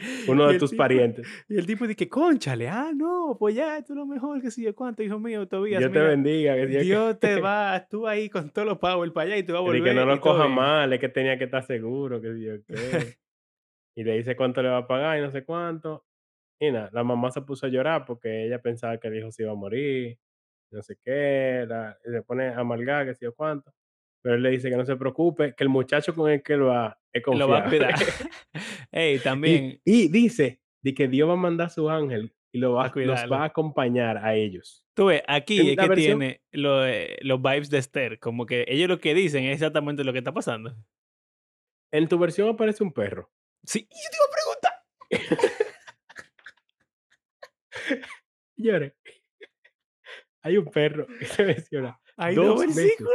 [0.28, 1.26] uno Y de tus tipo- parientes.
[1.48, 4.74] Y el tipo dice, conchale, ah, no, pues ya, tú lo mejor, que sé yo
[4.74, 5.80] cuánto, hijo mío, Tobías.
[5.80, 6.54] Dios te bendiga.
[6.54, 6.66] que.
[6.66, 9.64] Dios te va, tú ahí con todos los power para allá y tú vas a
[9.64, 9.84] Y volver.
[9.84, 10.54] que no y lo coja bien".
[10.54, 12.74] mal, es que tenía que estar seguro, que sí o qué.
[13.98, 16.04] Y le dice cuánto le va a pagar y no sé cuánto.
[16.60, 19.42] Y nada, la mamá se puso a llorar porque ella pensaba que el hijo se
[19.44, 20.18] iba a morir,
[20.70, 23.72] no sé qué, la- y se pone a amargar, que sí o cuánto.
[24.26, 26.66] Pero él le dice que no se preocupe, que el muchacho con el que él
[26.66, 27.94] va es Lo va a confiable.
[27.94, 27.94] cuidar.
[28.90, 32.58] Ey, también, y, y dice de que Dios va a mandar a su ángel y
[32.58, 33.36] lo va, A los cuidarlo.
[33.36, 34.84] va a acompañar a ellos.
[34.94, 38.64] tú ves, aquí es que versión- tiene lo, eh, los vibes de Esther, como que
[38.66, 40.74] ellos lo que dicen es exactamente lo que está pasando.
[41.92, 43.30] En tu versión aparece un perro.
[43.64, 45.62] Sí, y yo te iba a preguntar.
[48.56, 48.92] Señores,
[50.42, 53.12] hay un perro que se menciona Hay dos dos versículos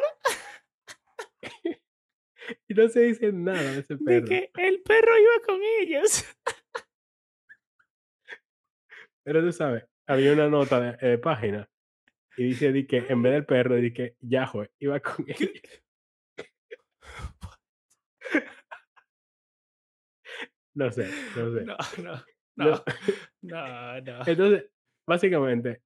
[2.67, 4.25] y no se dice nada de ese de perro.
[4.27, 6.25] que el perro iba con ellos.
[9.23, 11.69] Pero tú sabes, había una nota de, de página
[12.37, 15.61] y dice di que en vez del perro, di que Yahweh iba con él.
[20.73, 21.65] No sé, no sé.
[21.65, 22.23] No, no,
[22.55, 22.65] No.
[22.65, 22.83] no,
[23.41, 24.23] no, no.
[24.25, 24.69] Entonces,
[25.05, 25.81] básicamente,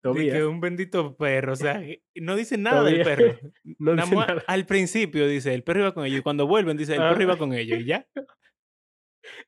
[0.00, 3.38] De Tobías que un bendito perro, o sea, que no dice nada del Tobías perro.
[3.78, 4.44] no dice nada.
[4.46, 7.22] Al principio dice, el perro iba con ellos, y cuando vuelven dice, el perro Ah.
[7.22, 8.06] iba con ellos, y ya.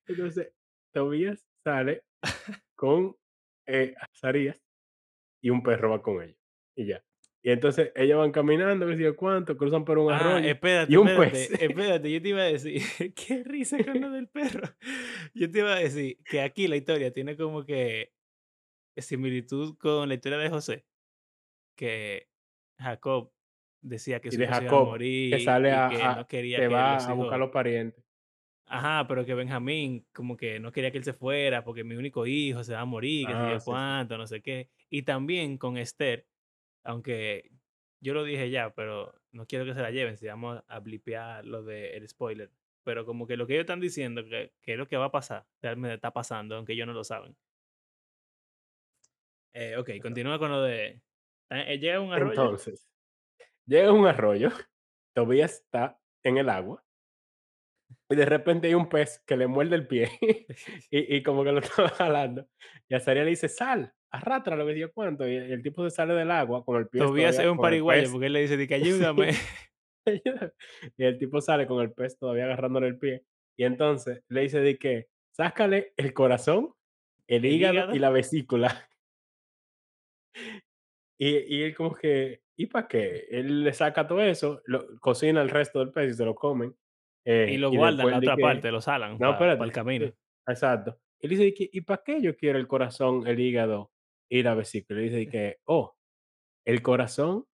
[0.06, 0.52] Entonces,
[0.92, 2.02] Tobías sale
[2.74, 3.16] con
[3.66, 4.60] eh, Azarías
[5.42, 6.36] y un perro va con ellos.
[6.76, 7.02] Y ya.
[7.42, 10.92] Y entonces ellos van caminando, qué sé yo cuánto, cruzan por un Ah, arroyo espérate,
[10.92, 11.32] y un pez.
[11.50, 12.82] espérate, espérate, yo te iba a decir,
[13.14, 14.68] qué risa con lo del perro.
[15.32, 18.12] Yo te iba a decir que aquí la historia tiene como que
[19.02, 20.86] similitud con la historia de José,
[21.76, 22.28] que
[22.78, 23.32] Jacob
[23.82, 24.86] decía que Y su de hijo se iba a Jacob,
[25.28, 28.04] que morir sale y a que no a quería que va a buscar los parientes.
[28.66, 32.26] Ajá, pero que Benjamín como que no quería que él se fuera porque mi único
[32.26, 34.70] hijo se va a morir, que Ah, sí, cuánto, no sé qué.
[34.88, 36.26] Y también con Esther,
[36.84, 37.50] aunque
[38.00, 41.44] yo lo dije ya, pero no quiero que se la lleven si vamos a blipear
[41.44, 42.50] lo del spoiler.
[42.84, 45.10] Pero como que lo que ellos están diciendo, que, que es lo que va a
[45.12, 47.36] pasar, realmente está pasando, aunque ellos no lo saben.
[49.54, 51.02] Eh, ok, continúa con lo de...
[51.50, 52.88] eh, llega un arroyo Entonces,
[53.66, 54.50] llega un arroyo,
[55.14, 56.84] Tobías está en el agua
[58.08, 60.10] y de repente hay un pez que le muerde el pie
[60.90, 62.46] y y como que lo estaba jalando.
[62.88, 65.94] Y Azaria le dice: "Sal, arrástralo", que sé yo cuánto, y el y tipo se
[65.94, 68.74] sale del agua con el pie Tobías es un pariguayo porque él le dice que
[68.74, 69.32] ayúdame.
[70.96, 73.24] y el tipo sale con el pez todavía agarrándole el pie,
[73.56, 76.74] y entonces le dice de que: "Sácale el corazón,
[77.28, 78.00] el El hígado y hígado.
[78.00, 78.89] la vesícula".
[81.18, 83.26] Y y él como que, ¿y para qué?
[83.30, 86.76] Él le saca todo eso, lo cocina el resto del pez y se lo comen,
[87.44, 89.72] Y eh, lo y guardan en la otra que parte, lo salan no, para el
[89.72, 90.10] espérate, camino.
[90.10, 90.14] sí,
[90.48, 90.98] exacto.
[91.20, 93.92] Él dice "¿Y para qué yo quiero el corazón, el hígado
[94.30, 95.00] y la vesícula?".
[95.02, 95.96] Y dice que: "Oh,
[96.66, 97.46] el corazón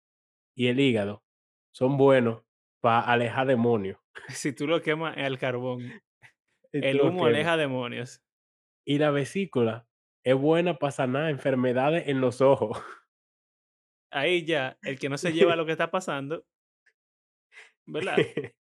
[0.56, 1.26] y el hígado
[1.74, 2.44] son buenos
[2.82, 4.00] para alejar demonios".
[4.36, 5.96] Si tú lo quemas al carbón,
[6.80, 8.24] el lo humo aleja demonios.
[8.84, 9.88] Y la vesícula
[10.26, 12.82] es buena para sanar enfermedades en los ojos.
[14.12, 16.46] Ahí ya, el que no se lleva lo que está pasando,
[17.86, 18.16] ¿verdad?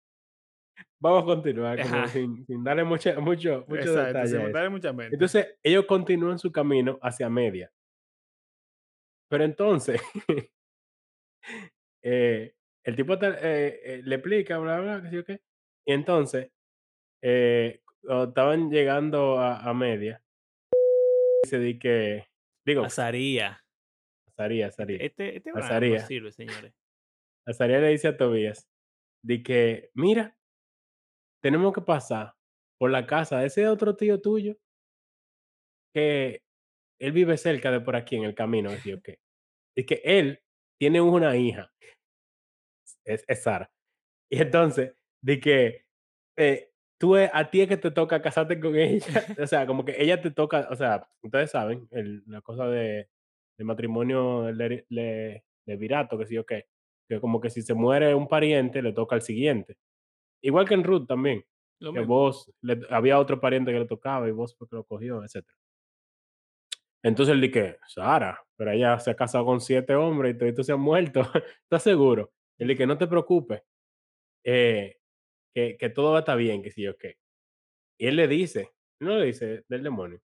[1.00, 4.48] Vamos a continuar, como sin sin darle mucha mucho mucho exacto, detalle sin a eso.
[4.48, 5.16] botarle mucha mente.
[5.16, 7.72] Entonces, ellos continúan su camino hacia Media.
[9.30, 10.02] Pero entonces,
[12.04, 15.42] eh, el tipo te eh eh, le explica, bla, bla, qué sé yo qué.
[15.86, 16.52] Y entonces,
[17.22, 20.22] estaban llegando a a Media,
[21.44, 22.28] dice de que
[22.66, 23.64] digo, Pasaría.
[24.28, 26.74] Azarías, Este Azarías, este este Abraham no sirve, señores.
[27.46, 28.68] Azarías le dice a Tobías,
[29.24, 30.38] de que: "Mira,
[31.44, 32.34] tenemos que pasar
[32.80, 34.58] por la casa de ese otro tío tuyo
[35.94, 36.44] que
[37.00, 39.20] él vive cerca de por aquí en el camino", yo qué.
[39.78, 40.42] Y que él
[40.80, 41.74] tiene una hija,
[43.06, 43.72] es es Sara.
[44.32, 45.86] Y entonces, de que,
[46.38, 46.71] eh,
[47.02, 49.06] tú, eh, a ti es que te toca casarte con ella,
[49.44, 53.10] o sea, como que ella te toca, o sea, ustedes saben, el la cosa de
[53.60, 56.68] de matrimonio leri le levirato, qué sé yo qué,
[57.10, 59.78] que como que si se muere un pariente, le toca al siguiente.
[60.42, 61.46] Igual que en Ruth también,
[61.80, 62.08] Lo que mismo.
[62.08, 65.58] vos le había otro pariente que le tocaba y vos fue que lo cogió, etcétera.
[67.04, 70.74] Entonces él dice: "Sara, pero ella se ha casado con 7 hombres y toditos se
[70.74, 71.22] han muerto,
[71.64, 72.32] ¿estás seguro?".
[72.58, 73.64] Él dice: "No te preocupes,
[74.46, 74.98] eh,
[75.54, 77.18] que que todo va a estar bien, que sí yo qué".
[78.00, 80.22] Y él le dice, no le dice del demonio.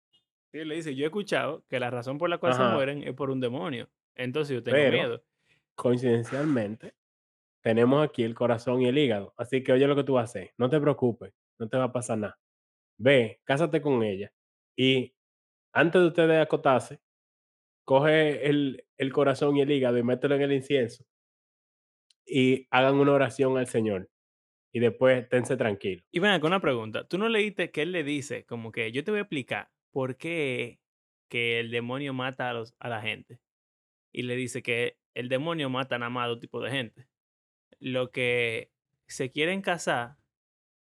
[0.52, 3.04] Sí, él le dice: "Yo he escuchado que la razón por la cual se mueren
[3.04, 3.90] es por un demonio.
[4.16, 5.24] Entonces yo tengo pero miedo".
[5.76, 6.96] coincidencialmente
[7.62, 10.26] tenemos aquí el corazón y el hígado, así que oye lo que tú vas a
[10.40, 12.40] hacer, no te preocupes, no te va a pasar nada.
[12.98, 14.34] Ve, cásate con ella
[14.78, 15.16] y
[15.74, 17.02] antes de ustedes acotarse,
[17.86, 21.06] coge el el corazón y el hígado y mételo en el incienso
[22.26, 24.10] y hagan una oración al Señor
[24.78, 26.06] y después esténse tranquilos.
[26.12, 29.04] Y ven acá, una pregunta, ¿tú no leíste que él le dice como que yo
[29.04, 30.80] te voy a explicar por qué
[31.30, 33.40] que el demonio mata a los a la gente?
[34.14, 37.08] Y le dice que el demonio mata nada más a 2 tipos de gente.
[37.80, 38.72] Lo que
[39.08, 40.18] se quieren casar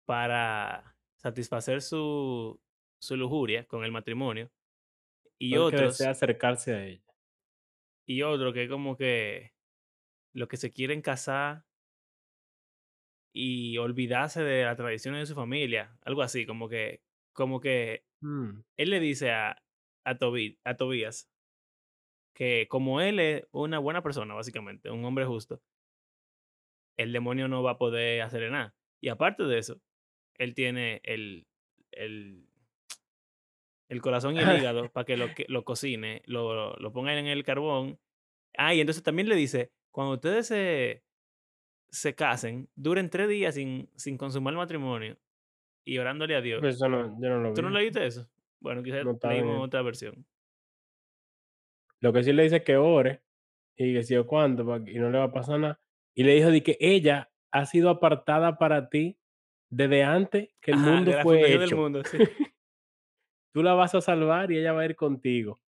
[0.06, 2.62] para satisfacer su
[3.00, 4.52] su lujuria con el matrimonio,
[5.40, 7.04] y que otros desea acercarse a ella.
[8.08, 9.54] y otro que como que
[10.34, 11.67] los que se quieren casar
[13.38, 17.02] y olvidarse de las tradiciones de su familia, algo así, como que
[17.34, 19.58] como que Mm, él le dice a
[20.06, 21.30] a Tobi a Tobías
[22.34, 25.62] que como él es una buena persona, básicamente, un hombre justo,
[26.98, 28.76] el demonio no va a poder hacerle nada.
[29.02, 29.82] Y aparte de eso,
[30.36, 31.48] él tiene el
[31.92, 32.48] el
[33.90, 37.28] el corazón y el hígado para que lo que lo cocine, lo lo ponga en
[37.28, 38.00] el carbón.
[38.58, 41.04] Ah, y entonces también le dice: "Cuando ustedes se
[41.92, 45.18] se casen, duren 3 días sin sin consumar el matrimonio
[45.86, 46.64] y orándole a Dios".
[46.64, 48.30] pues eso no, yo no lo ¿Tú no vi, leíste eso?
[48.60, 50.26] Bueno, quizás no leímos otra versión.
[52.00, 53.24] Lo que sí le dice es que ore
[53.76, 55.80] y que si o cuánto, y no le va a pasar nada.
[56.16, 59.20] Y le dijo de que ella ha sido apartada para ti
[59.70, 61.76] desde antes que el Ajá, mundo fue del hecho.
[61.76, 62.20] mundo, sí.
[63.54, 65.60] Tú la vas a salvar y ella va a ir contigo.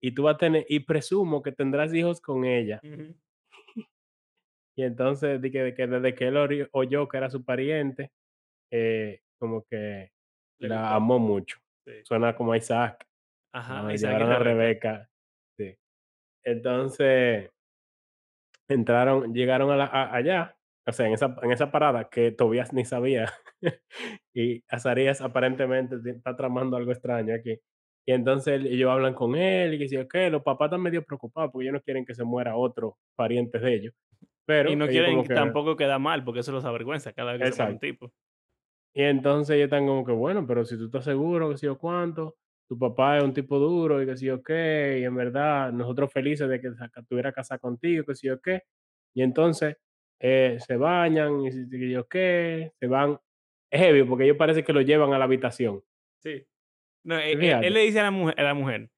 [0.00, 2.84] Y tú vas a tener y presumo que tendrás hijos con ella.
[4.80, 8.12] Y entonces, de que, de que desde que él oyó que era su pariente,
[8.72, 10.10] eh, como que
[10.58, 10.94] Le la gustó.
[10.94, 11.58] amó mucho.
[11.86, 11.92] Sí.
[12.04, 13.06] Suena como a Isaac,
[13.52, 15.10] Ajá, Isaac y llevaron a Rebeca.
[15.58, 15.76] Sí.
[16.46, 17.50] Entonces,
[18.68, 22.72] entraron, llegaron a la- a- allá, o sea, en esa, en esa parada que Tobías
[22.72, 23.30] ni sabía.
[24.34, 27.58] y Azarías aparentemente está tramando algo extraño aquí.
[28.08, 31.64] Y entonces ellos hablan con él y si que los papás están medio preocupados porque
[31.66, 33.94] ellos no quieren que se muera otro pariente de ellos.
[34.50, 37.40] Y Pero no ellos quieren que- tampoco queda mal, porque eso los avergüenza cada vez
[37.42, 37.86] que se muere un exacto.
[38.08, 38.12] tipo.
[38.94, 41.78] Y entonces ellos están como que, bueno, pero si tú estás seguro, que sé yo
[41.78, 42.36] cuánto,
[42.68, 46.12] tu papá es un tipo duro y que sé yo qué, y en verdad nosotros
[46.12, 48.62] felices de que estuviera casado contigo, que sé yo qué.
[49.14, 49.76] Y entonces
[50.20, 53.18] eh, se bañan y si- yo qué, se van.
[53.72, 55.82] Es heavy porque ellos parece que lo llevan a la habitación.
[56.18, 56.44] Sí.
[57.04, 58.90] No, eh, eh, él, Fíjate, le dice a la mujer, a la mujer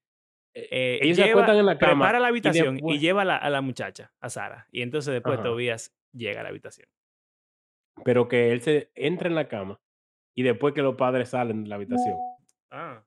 [0.54, 3.22] eh, eh, ellos se lleva, acuestan en la cama prepara la habitación y después, lleva
[3.22, 4.68] a la, a la muchacha, a Sara.
[4.70, 6.88] Y entonces después ajá, Tobías llega a la habitación.
[8.04, 9.80] pero que él se entra en la cama
[10.34, 12.16] y después que los padres salen de la habitación.
[12.70, 13.04] Ah,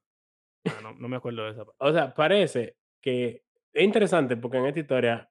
[0.68, 1.78] ah, no, no me acuerdo de esa parte.
[1.80, 5.30] O sea, parece que es interesante porque en esta historia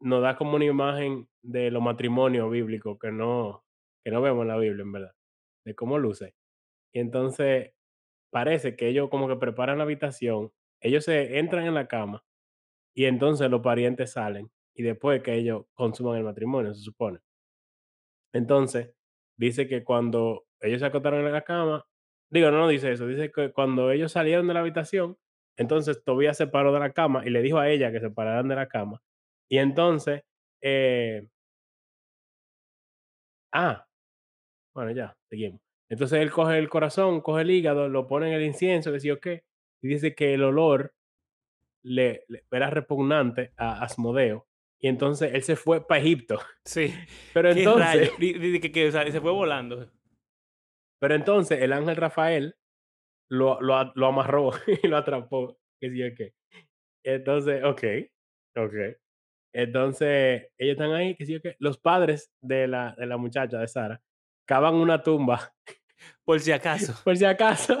[0.00, 3.64] nos da como una imagen de los matrimonios bíblicos que no,
[4.04, 5.14] que no vemos en la Biblia, en verdad,
[5.64, 6.34] de cómo luce.
[6.92, 7.72] Y entonces
[8.30, 12.24] parece que ellos como que preparan la habitación, ellos se entran en la cama
[12.94, 17.20] y entonces los parientes salen y después que ellos consuman el matrimonio, se supone.
[18.32, 18.94] Entonces,
[19.36, 21.86] dice que cuando ellos se acostaron en la cama,
[22.30, 25.18] digo, no, no dice eso, dice que cuando ellos salieron de la habitación,
[25.56, 28.48] entonces Tobías se paró de la cama y le dijo a ella que se pararan
[28.48, 29.02] de la cama.
[29.48, 30.22] Y entonces,
[30.62, 31.26] eh,
[33.52, 33.86] ah,
[34.74, 35.60] bueno, ya, seguimos.
[35.88, 39.44] Entonces él coge el corazón, coge el hígado, lo pone en el incienso, o qué,
[39.82, 40.94] y dice que el olor
[41.82, 44.46] le, le- era repugnante a Asmodeo.
[44.78, 46.40] Y entonces él se fue para Egipto.
[46.64, 46.94] Sí,
[47.34, 48.12] Pero entonces, rayo.
[48.18, 49.90] Di- di- que, que, o sea, se fue volando.
[50.98, 52.56] pero entonces el ángel Rafael
[53.30, 54.50] lo, lo, lo amarró
[54.82, 55.58] y lo atrapó.
[55.80, 56.34] Que sí, o qué.
[57.04, 57.82] Entonces, ok,
[58.56, 58.74] ok.
[59.52, 61.56] Entonces, ellos están ahí, que sí, o qué.
[61.58, 64.00] Los padres de la, de la muchacha, de Sara,
[64.46, 65.52] cavan una tumba,
[66.24, 66.94] Por si acaso.
[67.04, 67.78] por si acaso.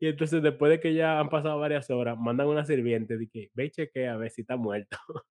[0.00, 3.50] Y entonces, después de que ya han pasado varias horas, mandan una sirviente de que
[3.54, 4.96] ve y chequea a ver si está muerto.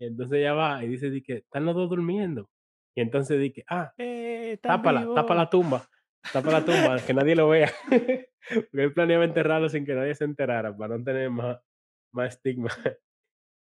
[0.00, 2.50] Y entonces ella va y dice de que están los dos durmiendo.
[2.96, 5.88] Y entonces dice, ah, Eh, tápala, tapa la tumba,
[6.32, 7.70] tapa la tumba, que nadie lo vea.
[8.72, 11.58] Porque él planeaba enterrarlo sin que nadie se enterara, para no tener más,
[12.12, 12.68] más estigma.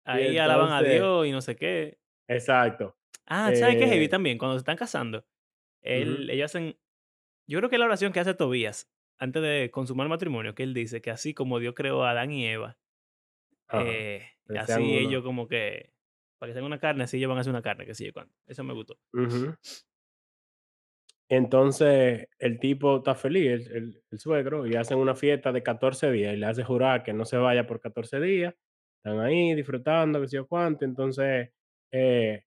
[0.06, 1.98] Ahí alaban a entonces, Dios y no sé qué.
[2.28, 2.98] exacto.
[3.26, 4.06] Ah, ¿sabes qué, Heavy?
[4.06, 5.26] Eh, También, cuando se están casando,
[5.82, 6.78] él, ellos hacen.
[7.48, 10.73] Yo creo que la oración que hace Tobías antes de consumar el matrimonio, que él
[10.73, 12.78] dice que así como Dios creó a Adán y Eva,
[13.86, 14.23] eh,
[14.75, 14.99] así uno.
[15.10, 15.91] ellos como que.
[16.38, 18.34] Para que sean una carne, así ellos van a hacer una carne, que sí, cuando.
[18.45, 18.97] Eso me gustó.
[21.30, 26.12] Entonces, el tipo está feliz, el, el- el suegro, y hacen una fiesta de 14
[26.12, 28.54] días y le hace jurar que no se vaya por 14 días.
[29.04, 30.86] Están ahí disfrutando, que sé yo cuánto.
[30.86, 31.49] Entonces,
[31.91, 32.43] eh,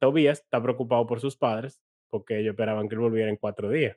[0.00, 3.96] Tobías está preocupado por sus padres porque ellos esperaban que él volviera en cuatro días.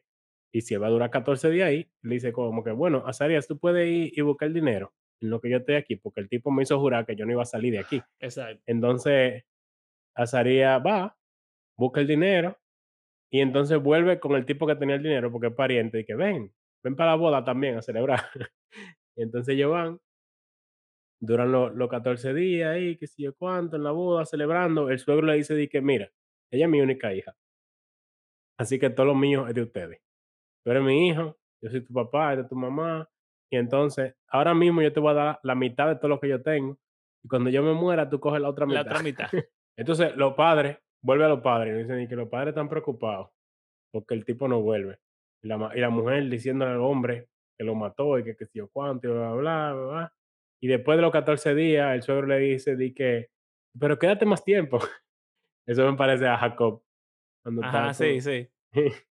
[0.52, 3.48] Y si él va a durar 14 días ahí, le dice como que, bueno, Azarías,
[3.48, 6.30] tú puedes ir y buscar el dinero en lo que yo estoy aquí, porque el
[6.30, 8.02] tipo me hizo jurar que yo no iba a salir de aquí.
[8.20, 8.62] Exacto.
[8.66, 9.44] Entonces,
[10.16, 11.18] Azarías va,
[11.78, 12.58] busca el dinero
[13.32, 16.16] y entonces vuelve con el tipo que tenía el dinero porque es pariente y que
[16.16, 18.20] ven, ven para la boda también a celebrar.
[19.16, 20.00] y entonces ellos van,
[21.20, 24.90] duran los, los 14 días ahí, que sé yo cuánto, en la boda, celebrando.
[24.90, 26.12] El suegro le dice di que mira,
[26.52, 27.36] ella es mi única hija,
[28.58, 30.07] así que todo lo mío es de ustedes.
[30.67, 33.10] Tú eres mi hijo, yo soy tu papá, eres tu mamá.
[33.49, 36.27] Y entonces, ahora mismo yo te voy a dar la mitad de todo lo que
[36.27, 36.77] yo tengo.
[37.23, 38.86] Y cuando yo me muera, tú coges la otra La mitad.
[38.86, 39.30] otra mitad.
[39.77, 43.30] Entonces, los padres, vuelve a los padres, y dicen y que los padres están preocupados
[43.93, 44.99] porque el tipo no vuelve.
[45.41, 48.59] Y la, y la mujer diciéndole al hombre que lo mató y que que sí
[48.59, 50.13] o cuánto, y bla, bla, bla, bla.
[50.61, 53.30] Y después de los 14 días, el suegro le dice di que,
[53.80, 54.80] pero quédate más tiempo.
[55.65, 56.84] Eso me parece a Jacob,
[57.41, 58.49] cuando Ajá, está sí, sí.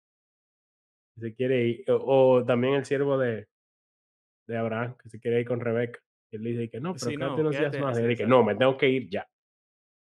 [1.19, 1.91] se quiere ir.
[1.91, 3.47] O, o también el siervo de,
[4.47, 5.99] de Abraham, que se quiere ir con Rebeca.
[6.31, 7.97] Y él dice que no, pero Sí, no, unos días más.
[7.97, 9.27] Y él dice, no, me tengo que ir ya.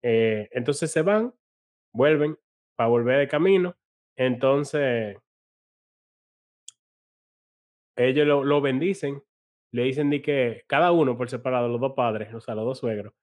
[0.03, 1.35] Eh, entonces se van,
[1.93, 2.39] vuelven
[2.77, 3.77] para volver de camino.
[4.17, 5.17] Entonces
[7.97, 9.23] ellos lo, lo bendicen,
[9.73, 12.79] le dicen de que cada uno por separado, los dos padres, o sea, los dos
[12.79, 13.15] suegros,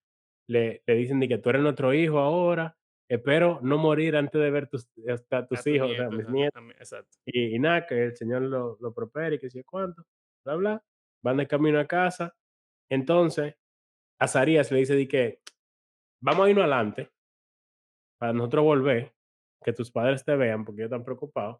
[0.47, 2.77] le, le dicen de que tú eres nuestro hijo ahora,
[3.09, 6.63] espero no morir antes de ver tus, hasta A tus hijos, o sea, mis nietos,
[6.79, 7.17] exacto.
[7.25, 10.03] y, y nada, que el Señor lo, lo prospere y que sé cuánto,
[10.45, 10.83] bla, bla,
[11.23, 12.35] van de camino a casa.
[12.89, 13.55] Entonces,
[14.19, 15.41] Azarías le dice de que
[16.21, 17.11] vamos a irnos adelante
[18.19, 19.13] para nosotros volver,
[19.63, 21.59] que tus padres te vean porque ellos están preocupados,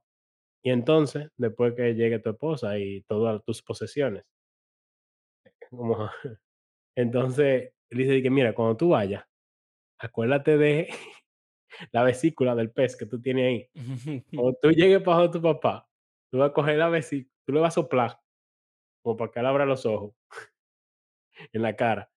[0.63, 4.23] y entonces, después que llegue tu esposa y todas tus posesiones.
[5.69, 6.09] Como
[6.95, 9.25] entonces, él dice que: "Mira, cuando tú vayas,
[9.99, 10.89] acuérdate de
[11.91, 13.69] la vesícula del pez que tú tienes ahí.
[14.33, 15.87] Cuando tú llegues para tu papá,
[16.31, 18.19] tú vas a coger la vesícula, tú le vas a soplar,
[19.03, 20.15] como para que él abra los ojos
[21.53, 22.09] en la cara.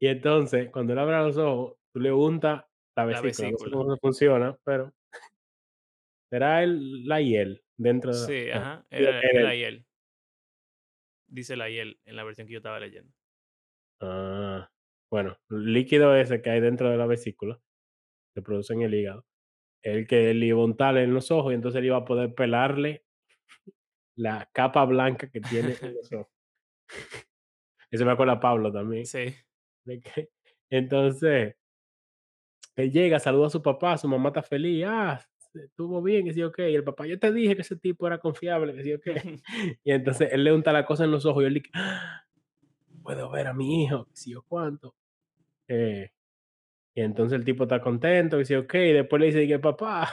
[0.00, 2.64] Y entonces, cuando él abra los ojos, tú le untas
[2.96, 3.50] la La vesícula.
[3.50, 3.76] No sé vesícula.
[3.76, 4.92] cómo funciona, pero
[6.30, 9.86] será el la hiel dentro de la Sí, ajá, era en el el Aiel.
[11.26, 13.12] Dice el Aiel en la versión que yo estaba leyendo.
[14.00, 14.68] ah,
[15.10, 17.60] bueno, el líquido ese que hay dentro de la vesícula,
[18.38, 19.24] que produce en el hígado,
[19.82, 23.04] el que a untarle en los ojos, y entonces él iba a poder pelarle
[24.16, 26.28] la capa blanca que tiene en los ojos.
[27.90, 29.34] Eso me acuerda a Pablo también, Sí.
[29.84, 30.02] de
[30.70, 31.56] entonces
[32.76, 35.20] él llega, saluda a su papá, su mamá está feliz, ah,
[35.54, 38.06] estuvo bien, que sí o qué, y el papá: "Yo te dije que ese tipo
[38.06, 39.12] era confiable, que sí o qué".
[39.84, 42.24] Y entonces él le unta la cosa en los ojos y él dice: "Ah,
[43.02, 44.94] puedo ver a mi hijo, que sí o cuánto".
[45.68, 46.10] Eh,
[46.98, 49.58] y entonces el tipo está contento, que sí o qué, y después le dice que:
[49.58, 50.08] "Papá,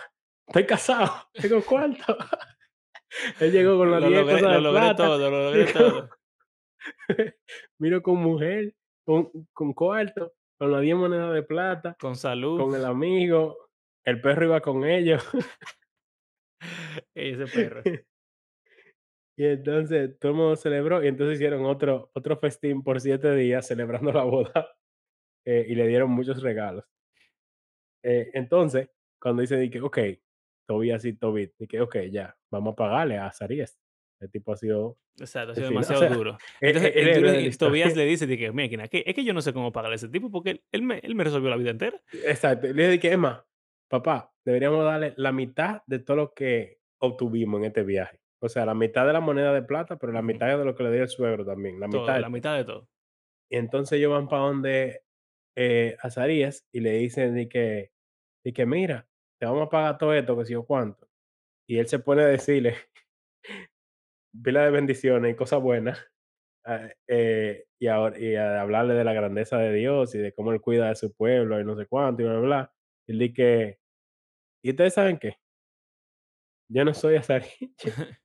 [0.48, 2.18] estoy casado, tengo cuarto".
[3.42, 6.10] Él llegó con las Lo 10 logré lo de logré plata, todo, lo logré todo.
[7.80, 8.74] vino con mujer,
[9.06, 12.60] con con cuarto, con las 10 monedas de plata, Con salud.
[12.60, 13.58] con el amigo,
[14.06, 15.24] el perro iba con ellos.
[17.16, 17.82] Ese perro.
[19.38, 23.68] Y entonces todo el mundo celebró, y entonces hicieron otro otro festín por 7 días
[23.68, 24.76] celebrando la boda,
[25.46, 26.86] eh, y le dieron muchos regalos.
[28.04, 28.90] Eh, entonces,
[29.20, 30.22] cuando dice de que: "Okey,
[30.68, 33.80] Tobías y Tobit", de que: "Okey, ya, vamos a pagarle a Azarías".
[34.20, 36.42] El tipo ha sido Exacto, ha sido final, o demasiado sea, duro.
[36.62, 39.34] e Entonces, e el el que Tobías le dice que: "Mira, aquí es que yo
[39.34, 41.56] no sé cómo pagarle a ese tipo porque él él me él me resolvió la
[41.58, 42.02] vida entera".
[42.12, 43.44] Exacto, le dije: "Es más,
[43.88, 48.22] papá, deberíamos darle la mitad de todo lo que obtuvimos en este viaje.
[48.40, 50.84] O sea, la mitad de la moneda de plata, pero la mitad de lo que
[50.84, 52.30] le dio el suegro también, la mitad Todo, de la todo".
[52.30, 52.90] mitad de todo.
[53.50, 55.05] Y entonces ellos van para donde,
[55.56, 57.92] eh, Azarías y le dicen de que
[58.46, 59.08] de que: "Mira,
[59.40, 61.08] te vamos a pagar todo esto, que sé yo cuánto".
[61.68, 62.76] Y él se pone a decirle
[64.44, 66.00] pila de bendiciones y cosas buenas,
[66.66, 70.52] ah, eh, y ahora y a hablarle de la grandeza de Dios y de cómo
[70.54, 72.74] él cuida de su pueblo y no sé cuánto y bla, bla, bla.
[73.08, 73.80] Y él dice:
[74.64, 75.38] "¿Y ustedes saben qué?
[76.70, 77.54] Yo no soy Azarías,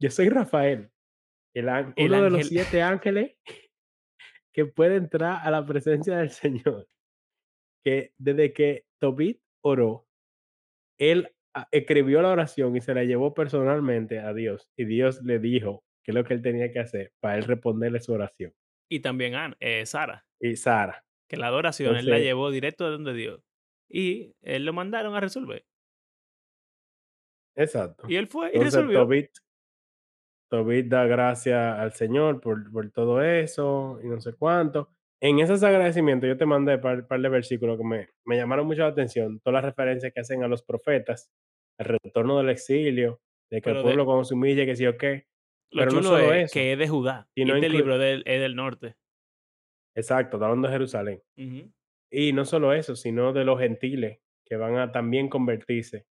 [0.00, 0.90] yo soy Rafael,
[1.54, 3.36] el uno de los 7 ángeles
[4.52, 6.88] que puede entrar a la presencia del Señor,
[7.84, 10.06] que desde que Tobit oró,
[10.98, 15.38] él, ah, escribió la oración y se la llevó personalmente a Dios, y Dios le
[15.38, 18.54] dijo qué es lo que él tenía que hacer para él responderle su oración".
[18.88, 21.04] y también An eh, Sara, Y Sara.
[21.28, 23.42] que la adoración él la llevó directo de donde Dios.
[23.88, 25.64] Y él lo mandaron a resolver.
[27.54, 28.04] exacto.
[28.08, 29.00] Y él fue y Entonces resolvió.
[29.00, 29.30] Tobit
[30.50, 34.90] Tobit da gracias al Señor por por todo eso y no sé cuánto.
[35.22, 38.82] En esos agradecimientos yo te mandé par par de versículos que me me llamaron mucho
[38.82, 41.30] la atención, todas las referencias que hacen a los profetas,
[41.78, 43.20] el retorno del exilio,
[43.50, 45.26] de que el Pero de pueblo cuando se humille, que sí o qué.
[45.70, 47.98] lo Pero no solo es eso, que es de Judá, y sino este inclu libro
[47.98, 48.96] del es del norte.
[49.94, 51.22] exacto, está hablando de Jerusalén.
[52.12, 56.06] Y no solo eso, sino de los gentiles que van a también convertirse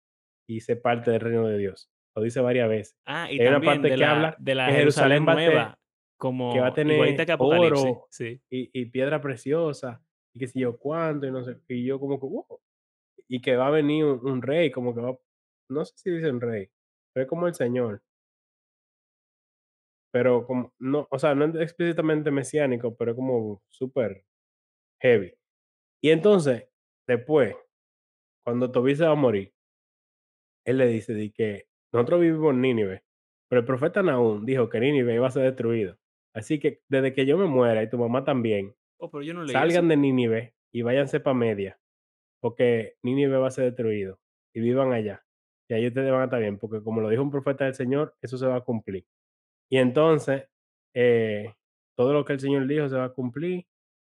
[0.48, 1.92] y ser parte del reino de Dios.
[2.16, 2.98] Lo dice varias veces.
[3.06, 5.28] Ah, y Hay una también parte de que la habla de la que Jerusalén Jerusalén
[5.28, 5.80] va a ser nueva,
[6.52, 8.42] que va a como tener que oro sí.
[8.50, 10.04] y y piedra preciosa,
[10.34, 12.46] y qué sé yo cuánto, y no sé y yo como que, wow,
[13.28, 15.18] y que va a venir un un rey, como que va
[15.70, 16.70] no sé si dice un rey,
[17.14, 18.02] pero es como el Señor,
[20.12, 24.26] pero como no, o sea, no es explícitamente mesiánico, pero es como súper
[25.02, 25.34] heavy.
[26.02, 26.70] Y entonces,
[27.08, 27.56] después,
[28.46, 29.54] cuando Tobit se va a morir,
[30.66, 33.04] él le dice de que nosotros vivimos en Nínive,
[33.50, 35.98] pero el profeta Nahum dijo que Nínive iba a ser destruido.
[36.34, 39.44] Así que desde que yo me muera y tu mamá también, Oh, pero yo no
[39.44, 39.88] leí salgan eso.
[39.90, 41.80] de Nínive y váyanse para Media,
[42.42, 44.20] porque Nínive va a ser destruido
[44.54, 45.26] y vivan allá.
[45.70, 48.16] Y ahí ustedes van a estar bien, porque como lo dijo un profeta del Señor,
[48.22, 49.06] eso se va a cumplir.
[49.72, 50.50] Y entonces,
[50.96, 51.54] eh,
[51.96, 53.68] todo lo que el Señor dijo se va a cumplir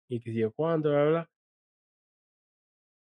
[0.09, 1.29] y que si yo cuánto, bla, bla, bla.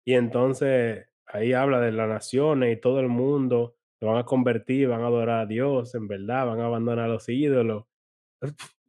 [0.05, 4.87] Y entonces ahí habla de las naciones y todo el mundo se van a convertir,
[4.87, 7.85] van a adorar a Dios, en verdad, van a abandonar los ídolos.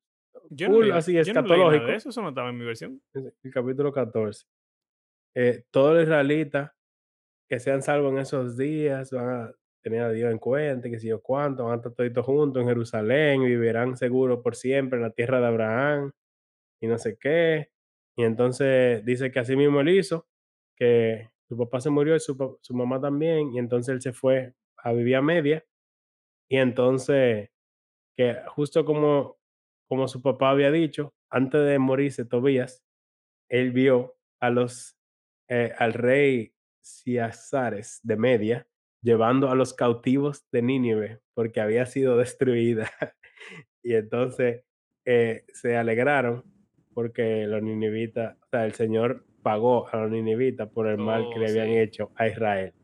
[0.53, 3.01] Yo no leí así yo no escatológico, eso, eso no estaba en mi versión.
[3.15, 4.45] el capítulo 14.
[5.37, 6.73] Eh, todos los israelitas
[7.49, 11.07] que sean salvos en esos días van a tener a Dios en cuenta, que si
[11.07, 15.11] yo cuánto, van a estar toditos juntos en Jerusalén, vivirán seguros por siempre en la
[15.11, 16.13] tierra de Abraham,
[16.81, 17.71] y no sé qué.
[18.17, 20.27] Y entonces dice que así mismo él hizo,
[20.77, 24.55] que su papá se murió y su, su mamá también, y entonces él se fue
[24.83, 25.65] a vivir a media,
[26.49, 27.51] y entonces,
[28.17, 29.39] que justo como,
[29.89, 32.85] como su papá había dicho, antes de morirse Tobías,
[33.49, 34.97] él vio a los,
[35.49, 38.67] eh, al rey Ciazares de Media
[39.03, 42.91] llevando a los cautivos de Nínive porque había sido destruida.
[43.83, 44.65] y entonces
[45.05, 46.45] eh, se alegraron
[46.95, 51.39] porque los ninivitas, o sea, el Señor pagó a los ninivitas por el mal que
[51.39, 51.79] Oh, le habían sí.
[51.79, 52.75] hecho a Israel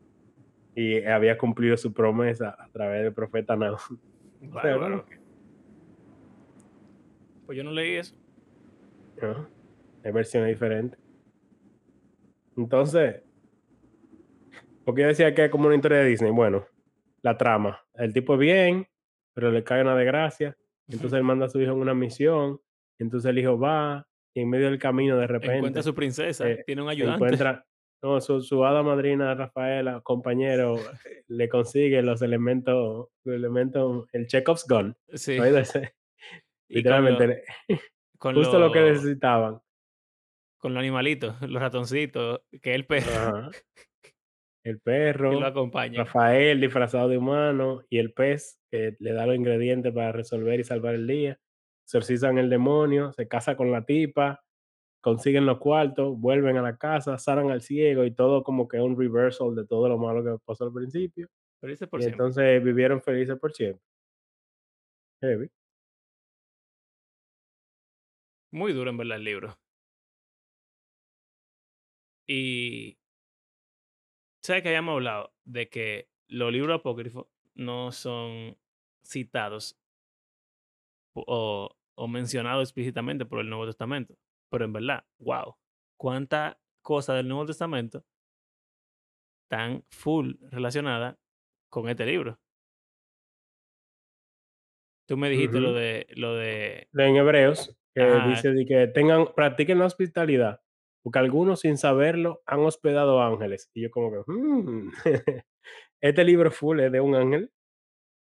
[0.76, 3.78] y había cumplido su promesa a través del profeta Nahum.
[4.38, 5.06] O sea, una Bárbaro.
[7.46, 8.14] Pues yo no leí eso.
[9.20, 9.48] Ajá.
[10.04, 11.00] Hay versiones diferentes.
[12.56, 13.22] Entonces,
[14.84, 16.30] porque yo decía que es como una historia de Disney.
[16.30, 16.66] Bueno,
[17.22, 17.80] la trama.
[17.94, 18.86] El tipo es bien,
[19.32, 20.56] pero le cae una desgracia.
[20.86, 22.60] Entonces él manda a su hijo en una misión.
[22.98, 26.48] Entonces el hijo va y en medio del camino de Encuentra a repente su princesa,
[26.48, 27.24] eh, tiene un ayudante.
[27.24, 27.66] encuentra,
[28.02, 30.76] no, su, su hada madrina Rafaela, compañero,
[31.28, 34.96] le consigue los elementos, los elementos, el Chekhov's gun.
[35.14, 35.38] Sí.
[36.68, 37.44] Literalmente,
[38.18, 39.60] con justo lo que necesitaban.
[40.58, 43.50] con los animalitos, los ratoncitos, que es el perro Ajá.
[44.66, 46.02] El que lo perro, acompaña.
[46.02, 50.64] Rafael disfrazado de humano y el pez que le da los ingredientes para resolver y
[50.64, 51.38] salvar el día.
[51.84, 54.42] Exorcizan el demonio, se casa con la tipa,
[55.00, 58.98] consiguen los cuartos, vuelven a la casa, sanan al ciego y todo como que un
[58.98, 61.28] reversal de todo lo malo que pasó al principio.
[61.62, 62.24] Dice por y siempre.
[62.24, 63.82] entonces vivieron felices por siempre.
[65.20, 65.50] Heavy.
[68.50, 69.56] Muy duro en verdad el libro.
[72.28, 72.98] Y
[74.42, 78.56] sabes que habíamos hablado de que los libros apócrifos no son
[79.02, 79.78] citados
[81.14, 84.16] o, o mencionados explícitamente por el Nuevo Testamento.
[84.56, 85.54] Pero en verdad, wow,
[85.98, 88.06] cuánta cosa del Nuevo Testamento
[89.50, 91.18] tan full relacionada
[91.70, 92.40] con este libro.
[95.06, 99.78] Tú me dijiste lo de lo de En Hebreos, que dice de que tengan, practiquen
[99.78, 100.62] la hospitalidad,
[101.04, 103.70] porque algunos sin saberlo han hospedado ángeles.
[103.74, 104.90] Y yo como que, "Mm".
[106.00, 107.52] este libro full es de un ángel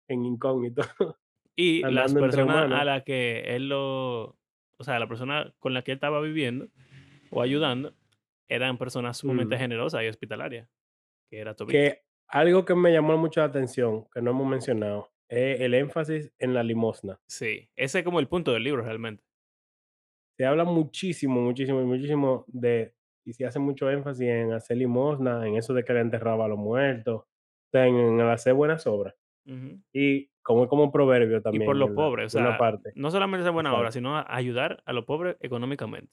[0.09, 0.80] en incógnito,
[1.57, 4.39] Y las personas a las que él lo,
[4.83, 6.68] o sea, la persona con la que él estaba viviendo
[7.30, 7.95] o ayudando,
[8.49, 9.59] eran personas sumamente Mm.
[9.59, 10.68] generosas y hospitalarias,
[11.30, 11.70] que era Tobit.
[11.72, 16.33] Que algo que me llamó mucho la atención, que no hemos mencionado, es el énfasis
[16.39, 17.20] en la limosna.
[17.26, 19.24] Sí, ese es como el punto del libro realmente.
[20.37, 25.57] Se habla muchísimo, muchísimo, muchísimo de, y se hace mucho énfasis en hacer limosna, en
[25.57, 27.24] eso de que le enterraba a los muertos,
[27.72, 29.14] en, en hacer buenas obras.
[29.47, 29.80] Ujú.
[29.93, 32.03] Y como como un proverbio Y también, por los ¿verdad?
[32.03, 32.93] pobres, o una sea, parte.
[32.97, 33.99] no solamente hacer buena obra, Exacto.
[33.99, 36.12] sino a- ayudar a los pobres económicamente.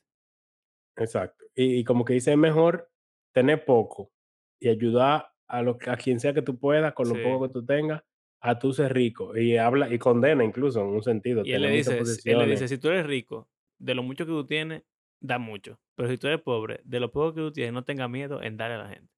[0.98, 1.46] Exacto.
[1.56, 2.90] Y, y como que dice, es mejor
[3.34, 4.12] tener poco
[4.60, 7.22] y ayudar a, lo, a quien sea que tú puedas, con lo Sí.
[7.24, 8.04] poco que tú tengas,
[8.42, 9.36] a tú ser rico.
[9.38, 12.48] Y habla y condena incluso en un sentido, Y él le dice, si- él le
[12.48, 13.50] dice, si tú eres rico,
[13.80, 14.84] de lo mucho que tú tienes,
[15.22, 15.80] da mucho.
[15.96, 18.58] Pero si tú eres pobre, de lo poco que tú tienes, no tengas miedo en
[18.58, 19.12] darle a la gente.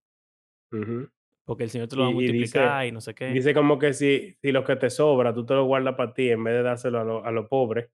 [0.72, 1.10] Ujú.
[1.46, 3.28] Porque el Señor te lo va a Y, y dice, multiplicar y no sé qué.
[3.28, 6.30] dice como que si, si lo que te sobra, tú te lo guardas para ti
[6.30, 7.90] en vez de dárselo a los a los pobres,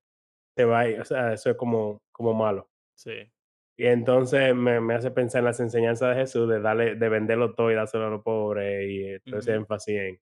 [0.56, 1.02] te va a ir.
[1.02, 2.70] O sea, eso es como, como malo.
[2.96, 3.32] Sí.
[3.80, 7.54] Y entonces me, me hace pensar en las enseñanzas de Jesús de darle, de venderlo
[7.56, 9.62] todo y dárselo a los pobres y eh, todo ese Ujú.
[9.62, 10.20] énfasis en,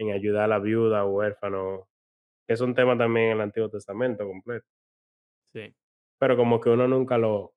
[0.00, 1.88] en ayudar a la viuda o huérfano,
[2.48, 4.66] es un tema también en el Antiguo Testamento completo,
[5.54, 5.74] Sí.
[6.20, 7.54] pero como que uno nunca lo,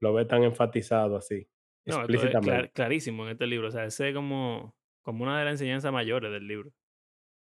[0.00, 1.48] lo ve tan enfatizado así,
[1.90, 2.72] No, esto es clar- explícitamente.
[2.72, 3.68] clarísimo en este libro.
[3.68, 6.72] O sea, ese es como, como una de las enseñanzas mayores del libro.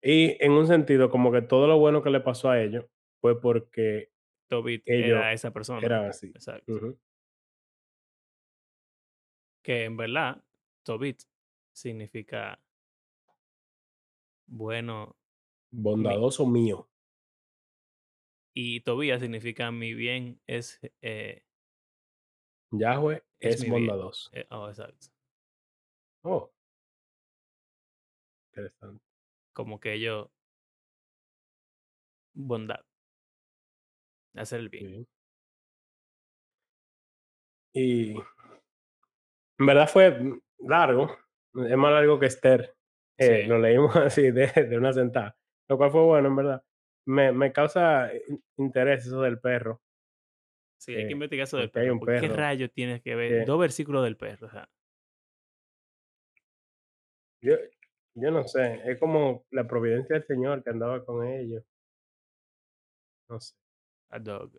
[0.02, 2.86] Y en un sentido, como que todo lo bueno que le pasó a ellos
[3.22, 4.12] fue porque
[4.50, 5.80] Tobit ellos era esa persona.
[5.86, 6.28] eran así.
[6.28, 6.98] Exacto.
[9.62, 10.44] Que en verdad,
[10.84, 11.22] Tobit
[11.74, 12.62] significa
[14.48, 15.18] bueno
[15.72, 16.90] Bondadoso mío.
[18.56, 21.44] y Tobías significa mi bien es, eh,
[22.74, 24.30] Yahweh es es.
[24.34, 25.08] Eh, oh, exacto.
[26.24, 26.52] Oh.
[28.52, 29.04] Interesante.
[29.54, 30.32] Como que yo,
[32.34, 32.84] bondad,
[34.36, 35.08] hacer el bien.
[37.76, 38.16] Y
[39.60, 40.20] en verdad fue
[40.60, 41.16] largo,
[41.56, 42.76] es más largo que Esther.
[43.18, 43.48] Eh, Sí.
[43.48, 45.38] Lo leímos así de, de una sentada,
[45.70, 46.64] lo cual fue bueno, en verdad.
[47.06, 49.83] Me, me causa in- interés eso del perro.
[50.84, 51.94] Sí, hay que eh, investigar eso del hay perro.
[51.94, 53.46] un ¿Qué rayos tienes que ver?
[53.46, 54.48] Dos versículos del perro.
[54.48, 54.70] O sea,
[57.42, 57.56] yo,
[58.16, 61.64] yo no sé, es como la providencia del Señor que andaba con ellos.
[63.30, 63.56] No sé.
[64.10, 64.52] a dog.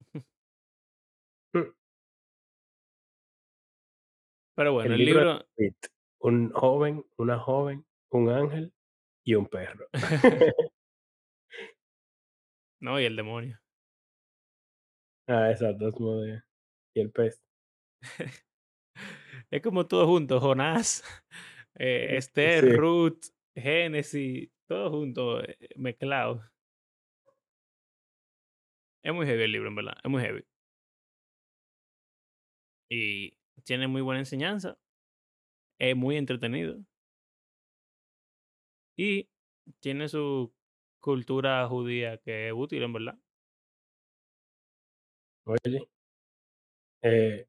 [1.56, 1.72] Mm.
[4.56, 5.72] Pero bueno, El el libro de
[6.18, 8.72] un joven, una joven, un ángel
[9.24, 9.86] y un perro.
[12.80, 13.63] no, y el demonio.
[15.26, 16.42] Ah, exacto, Asmodeo.
[16.94, 17.42] Y el pez.
[19.50, 21.02] es como todo junto, Jonás,
[21.76, 23.20] eh, Esther, Sí, Ruth,
[23.54, 26.42] Génesis, todo junto, eh, mezclado.
[29.02, 30.44] Es muy heavy el libro, en verdad, es muy heavy.
[32.90, 34.78] Y tiene muy buena enseñanza,
[35.78, 36.84] es muy entretenido.
[38.96, 39.28] Y
[39.80, 40.52] tiene su
[41.00, 43.18] cultura judía que es útil, en verdad.
[45.46, 45.88] Oye.
[47.02, 47.46] eh,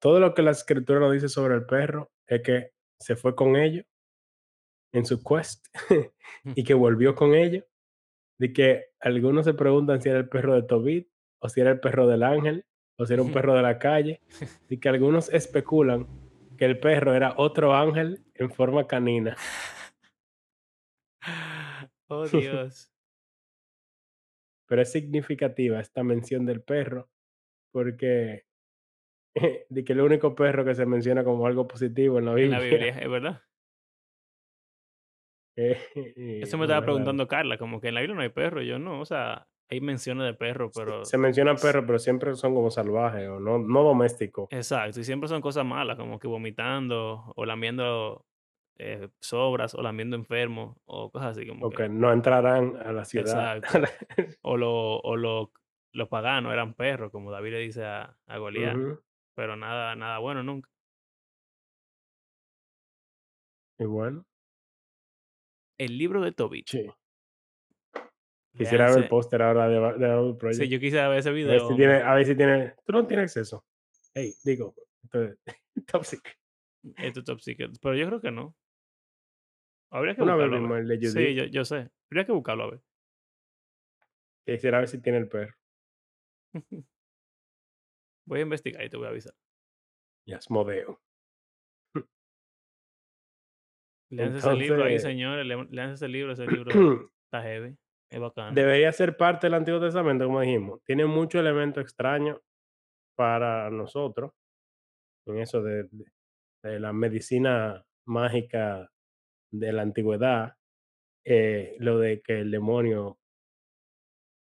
[0.00, 3.56] todo lo que la escritura nos dice sobre el perro es que se fue con
[3.56, 3.84] ellos
[4.92, 5.66] en su quest
[6.44, 7.64] y que volvió con ellos.
[8.38, 11.08] De que algunos se preguntan si era el perro de Tobit
[11.40, 12.64] o si era el perro del ángel
[12.96, 14.20] o si era un perro de la calle.
[14.70, 16.06] Y que algunos especulan
[16.56, 19.36] que el perro era otro ángel en forma canina.
[22.08, 22.92] oh, Dios.
[24.66, 27.08] Pero es significativa esta mención del perro
[27.82, 28.44] porque
[29.68, 32.58] de que el único perro que se menciona como algo positivo en la en Biblia.
[32.58, 33.42] la Biblia, es verdad.
[35.56, 38.62] eh, Eso me estaba preguntando Carla, como que en la Biblia no hay perro.
[38.62, 41.04] Yo no, o sea, hay menciones de perro, pero.
[41.04, 44.48] Se menciona perro, pero siempre son como salvajes o no, no domésticos.
[44.50, 48.24] Exacto, y siempre son cosas malas, como que vomitando o lamiendo
[48.78, 51.76] eh, sobras o lamiendo enfermos o cosas así como O que.
[51.84, 53.56] que no entrarán a la ciudad.
[53.58, 53.78] Exacto.
[54.42, 55.52] O, lo, o lo-
[55.92, 58.76] los paganos eran perros, como David le dice a, a Goliat,
[59.34, 60.68] pero nada, nada bueno nunca.
[63.78, 64.24] Y bueno,
[65.78, 66.66] El libro de Tobit.
[66.68, 66.86] sí.
[68.56, 70.70] Quisiera ver el póster ahora de, de Apple Sí, Project.
[70.72, 71.68] yo quisiera ver ese a, ver video.
[71.68, 72.74] si tiene, a ver si tiene.
[72.84, 73.64] Tú no tienes acceso.
[74.14, 74.74] Hey, digo,
[75.04, 75.38] entonces,
[75.86, 76.36] top secret.
[76.96, 78.56] Esto es top secret, pero yo creo que no.
[79.92, 80.76] Habría que Una vez buscarlo.
[80.76, 81.88] el de Sí, yo, yo sé.
[82.10, 82.80] Habría que buscarlo a ver.
[84.44, 85.54] Quisiera ver si tiene el perro.
[88.26, 89.32] Voy a investigar y te voy a avisar.
[90.26, 91.00] Y Asmodeo.
[94.10, 95.46] Leanse ese libro ahí, señores.
[95.46, 96.32] le- Leanse ese libro.
[96.32, 96.70] Ese libro
[97.26, 97.76] está heavy.
[98.10, 98.54] Es bacano.
[98.54, 100.82] Debería ser parte del Antiguo Testamento, como dijimos.
[100.84, 102.40] Tiene muchos elementos extraños
[103.16, 104.32] para nosotros.
[105.26, 106.10] En eso de, de-
[106.64, 108.90] de la medicina mágica
[109.52, 110.54] de la antigüedad.
[111.24, 113.18] eh, lo de que el demonio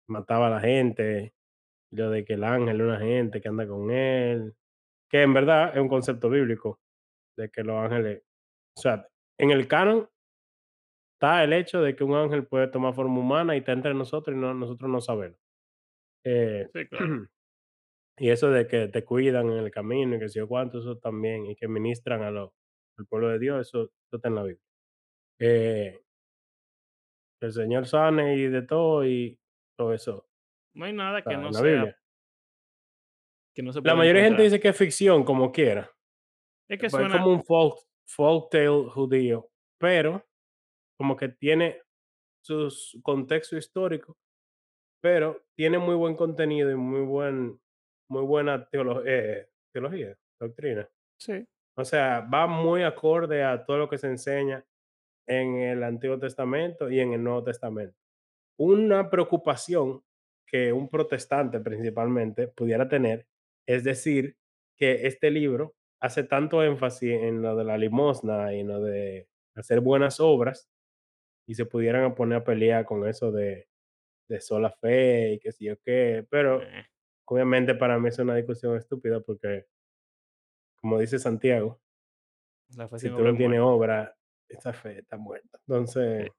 [0.09, 1.33] mataba a la gente.
[1.91, 4.55] Lo de que el ángel es una gente que anda con él.
[5.09, 6.79] Que en verdad es un concepto bíblico.
[7.37, 8.23] De que los ángeles.
[8.77, 9.07] O sea,
[9.39, 10.09] en el canon
[11.15, 14.35] está el hecho de que un ángel puede tomar forma humana y está entre nosotros
[14.35, 15.37] y no, nosotros no sabemos.
[16.25, 17.27] Eh, Sí, claro.
[18.19, 20.97] y eso de que te cuidan en el camino y que sé yo cuánto, eso
[20.97, 22.53] también, y que ministran a lo-
[22.97, 24.63] al pueblo de Dios, eso, eso está en la Biblia.
[25.39, 26.01] Eh,
[27.41, 29.39] el Señor sane y de todo y
[29.75, 30.26] todo eso
[30.77, 31.63] No hay nada que no en la sea.
[31.63, 31.97] Biblia.
[33.55, 35.89] Que no se La mayoría de gente dice que es ficción, como quiera.
[36.69, 37.17] Es que Pues Es suena.
[37.17, 39.49] como un folk, folk tale judío,
[39.79, 40.23] pero
[40.97, 41.81] como que tiene
[42.45, 44.17] su su contexto histórico,
[45.01, 47.59] pero tiene muy buen contenido y muy buen
[48.09, 50.87] muy buena teolo eh, teología, doctrina.
[51.19, 51.45] Sí.
[51.75, 54.63] O sea, va muy acorde a todo lo que se enseña
[55.27, 57.97] en el Antiguo Testamento y en el Nuevo Testamento.
[58.59, 60.03] Una preocupación
[60.47, 63.27] que un protestante principalmente pudiera tener
[63.67, 64.37] es decir
[64.77, 69.29] que este libro hace tanto énfasis en lo de la limosna y en lo de
[69.55, 70.69] hacer buenas obras
[71.47, 73.67] y se pudieran poner a pelear con eso de,
[74.29, 76.85] de sola fe y qué sé yo qué, pero Eh,
[77.25, 79.67] obviamente para mí es una discusión estúpida porque,
[80.81, 81.81] como dice Santiago,
[82.75, 84.17] la fe si tú no es tienes obra,
[84.49, 85.59] esa fe está muerta.
[85.67, 86.31] Entonces, Sí.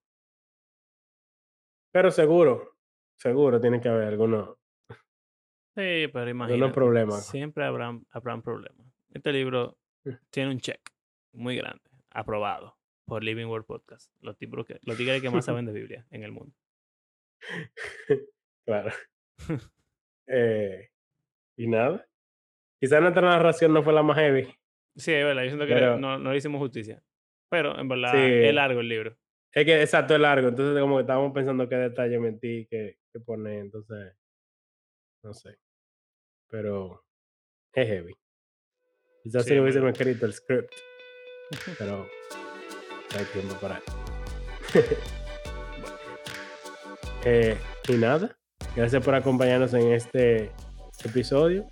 [1.92, 2.77] pero seguro,
[3.18, 4.56] seguro tiene que haber algunos
[5.76, 6.72] Sí, pero imagínate.
[6.72, 7.26] problemas.
[7.26, 8.86] Siempre habrán, habrán problemas.
[9.14, 10.10] Este libro Mm.
[10.30, 10.80] tiene un check
[11.32, 11.82] muy grande.
[12.10, 14.10] Aprobado por Living Word Podcast.
[14.20, 16.54] Los, tipos que, los tigres que más saben de Biblia en el mundo.
[18.64, 18.90] Claro.
[20.30, 20.90] Eh,
[21.56, 22.06] y nada.
[22.78, 24.42] Quizá nuestra narración no fue la más heavy.
[24.94, 25.42] Sí, es verdad.
[25.44, 27.02] Yo siento que Pero- no, no le hicimos justicia.
[27.48, 28.18] Pero en verdad Sí.
[28.20, 29.16] es largo el libro.
[29.58, 33.18] Es que exacto es largo, entonces como que estábamos pensando qué detalle metí, qué, qué
[33.18, 34.14] poner, entonces,
[35.24, 35.58] no sé.
[36.48, 37.04] Pero
[37.72, 38.14] es heavy.
[39.24, 40.72] Quizás Sí, si en hubiésemos escrito el script,
[41.78, 42.06] pero
[43.18, 43.82] hay tiempo para.
[47.24, 48.38] Eh, y nada,
[48.76, 50.52] gracias por acompañarnos en este
[51.04, 51.68] episodio.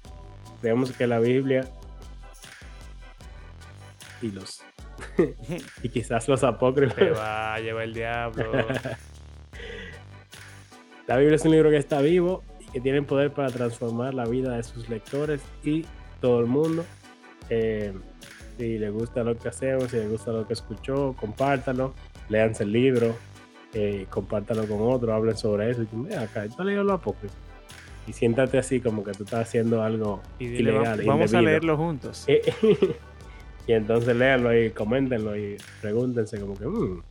[0.60, 1.62] Creemos que la Biblia
[4.20, 4.60] filos.
[5.82, 7.18] y quizás los Te apócrifos.
[7.18, 8.52] va a llevar el diablo.
[11.06, 14.24] La Biblia es un libro que está vivo y que tiene poder para transformar la
[14.26, 15.84] vida de sus lectores y
[16.20, 16.84] todo el mundo.
[17.48, 17.92] Eh,
[18.58, 21.94] si le gusta lo que hacemos, si le gusta lo que escuchó, compártalo,
[22.28, 23.14] léanse el libro,
[23.72, 25.82] eh, compártalo con otros, hablen sobre eso.
[25.82, 27.00] Y tú, mira, acá, tú leído.
[28.08, 31.40] Y siéntate así como que tú estás haciendo algo Y dile, va- ilegal, vamos a
[31.42, 32.24] leerlo juntos.
[32.26, 32.40] Eh,
[33.66, 37.02] y entonces léanlo y coméntenlo y pregúntense como que, "Mm,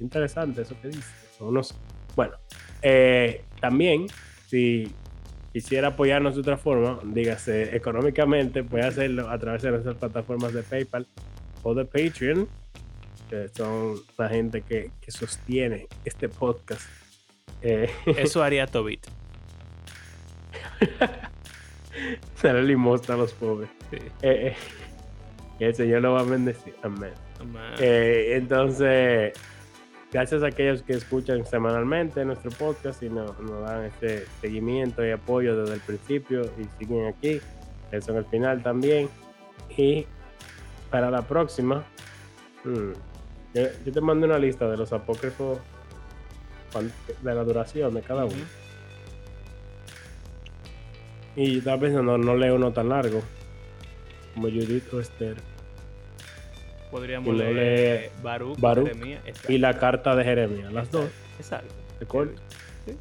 [0.00, 1.02] interesante eso que dice.
[1.38, 1.74] Son unos...
[2.16, 2.34] Bueno,
[2.82, 4.06] eh, también,
[4.46, 4.90] si
[5.52, 10.62] quisiera apoyarnos de otra forma, dígase económicamente, puede hacerlo a través de nuestras plataformas de
[10.62, 11.06] PayPal
[11.62, 12.48] o de Patreon,
[13.30, 16.82] que son la gente que, que sostiene este podcast.
[17.62, 19.06] Eh, Eso haría Tobit.
[22.42, 23.70] darle limosna a los pobres.
[23.90, 23.98] Sí.
[24.22, 24.54] Eh,
[25.58, 26.74] y el Señor lo va a bendecir.
[26.82, 27.12] Amén.
[27.78, 29.32] Eh, entonces,
[30.12, 35.10] gracias a aquellos que escuchan semanalmente nuestro podcast y nos, nos dan este seguimiento y
[35.10, 37.40] apoyo desde el principio y siguen aquí,
[37.92, 39.08] eso en el final también.
[39.76, 40.06] Y
[40.90, 41.84] para la próxima,
[42.64, 42.92] mm,
[43.54, 45.58] yo, yo te mando una lista de los apócrifos
[47.22, 48.44] de la duración de cada uno.
[51.36, 53.22] Y yo estaba pensando, no leo uno tan largo
[54.34, 55.36] como Judith o Esther.
[56.90, 59.22] Podríamos luego leer Baruch, Baruch Jeremías.
[59.48, 61.10] Y la carta de Jeremías, las dos.
[61.38, 61.74] Exacto.
[62.00, 62.36] de.
[62.86, 62.96] Sí.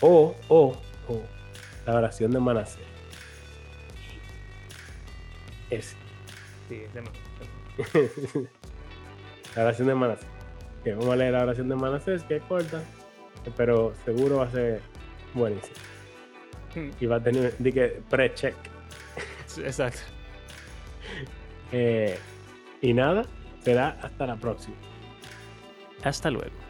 [0.00, 0.76] O, o,
[1.08, 1.22] o,
[1.86, 2.82] la oración de Manasés.
[5.70, 5.96] Es
[6.68, 7.28] Sí, es demasiado.
[9.56, 10.28] la oración de Manasés.
[10.84, 12.82] Vamos a leer la oración de Manasés, que es corta,
[13.56, 14.80] pero seguro va a ser
[15.34, 15.76] buenísimo.
[17.00, 18.54] Y va a tener, di que pre-check.
[19.58, 20.00] Exacto.
[21.72, 22.18] Eh,
[22.80, 23.24] y nada,
[23.64, 24.76] será hasta la próxima.
[26.02, 26.61] Hasta luego.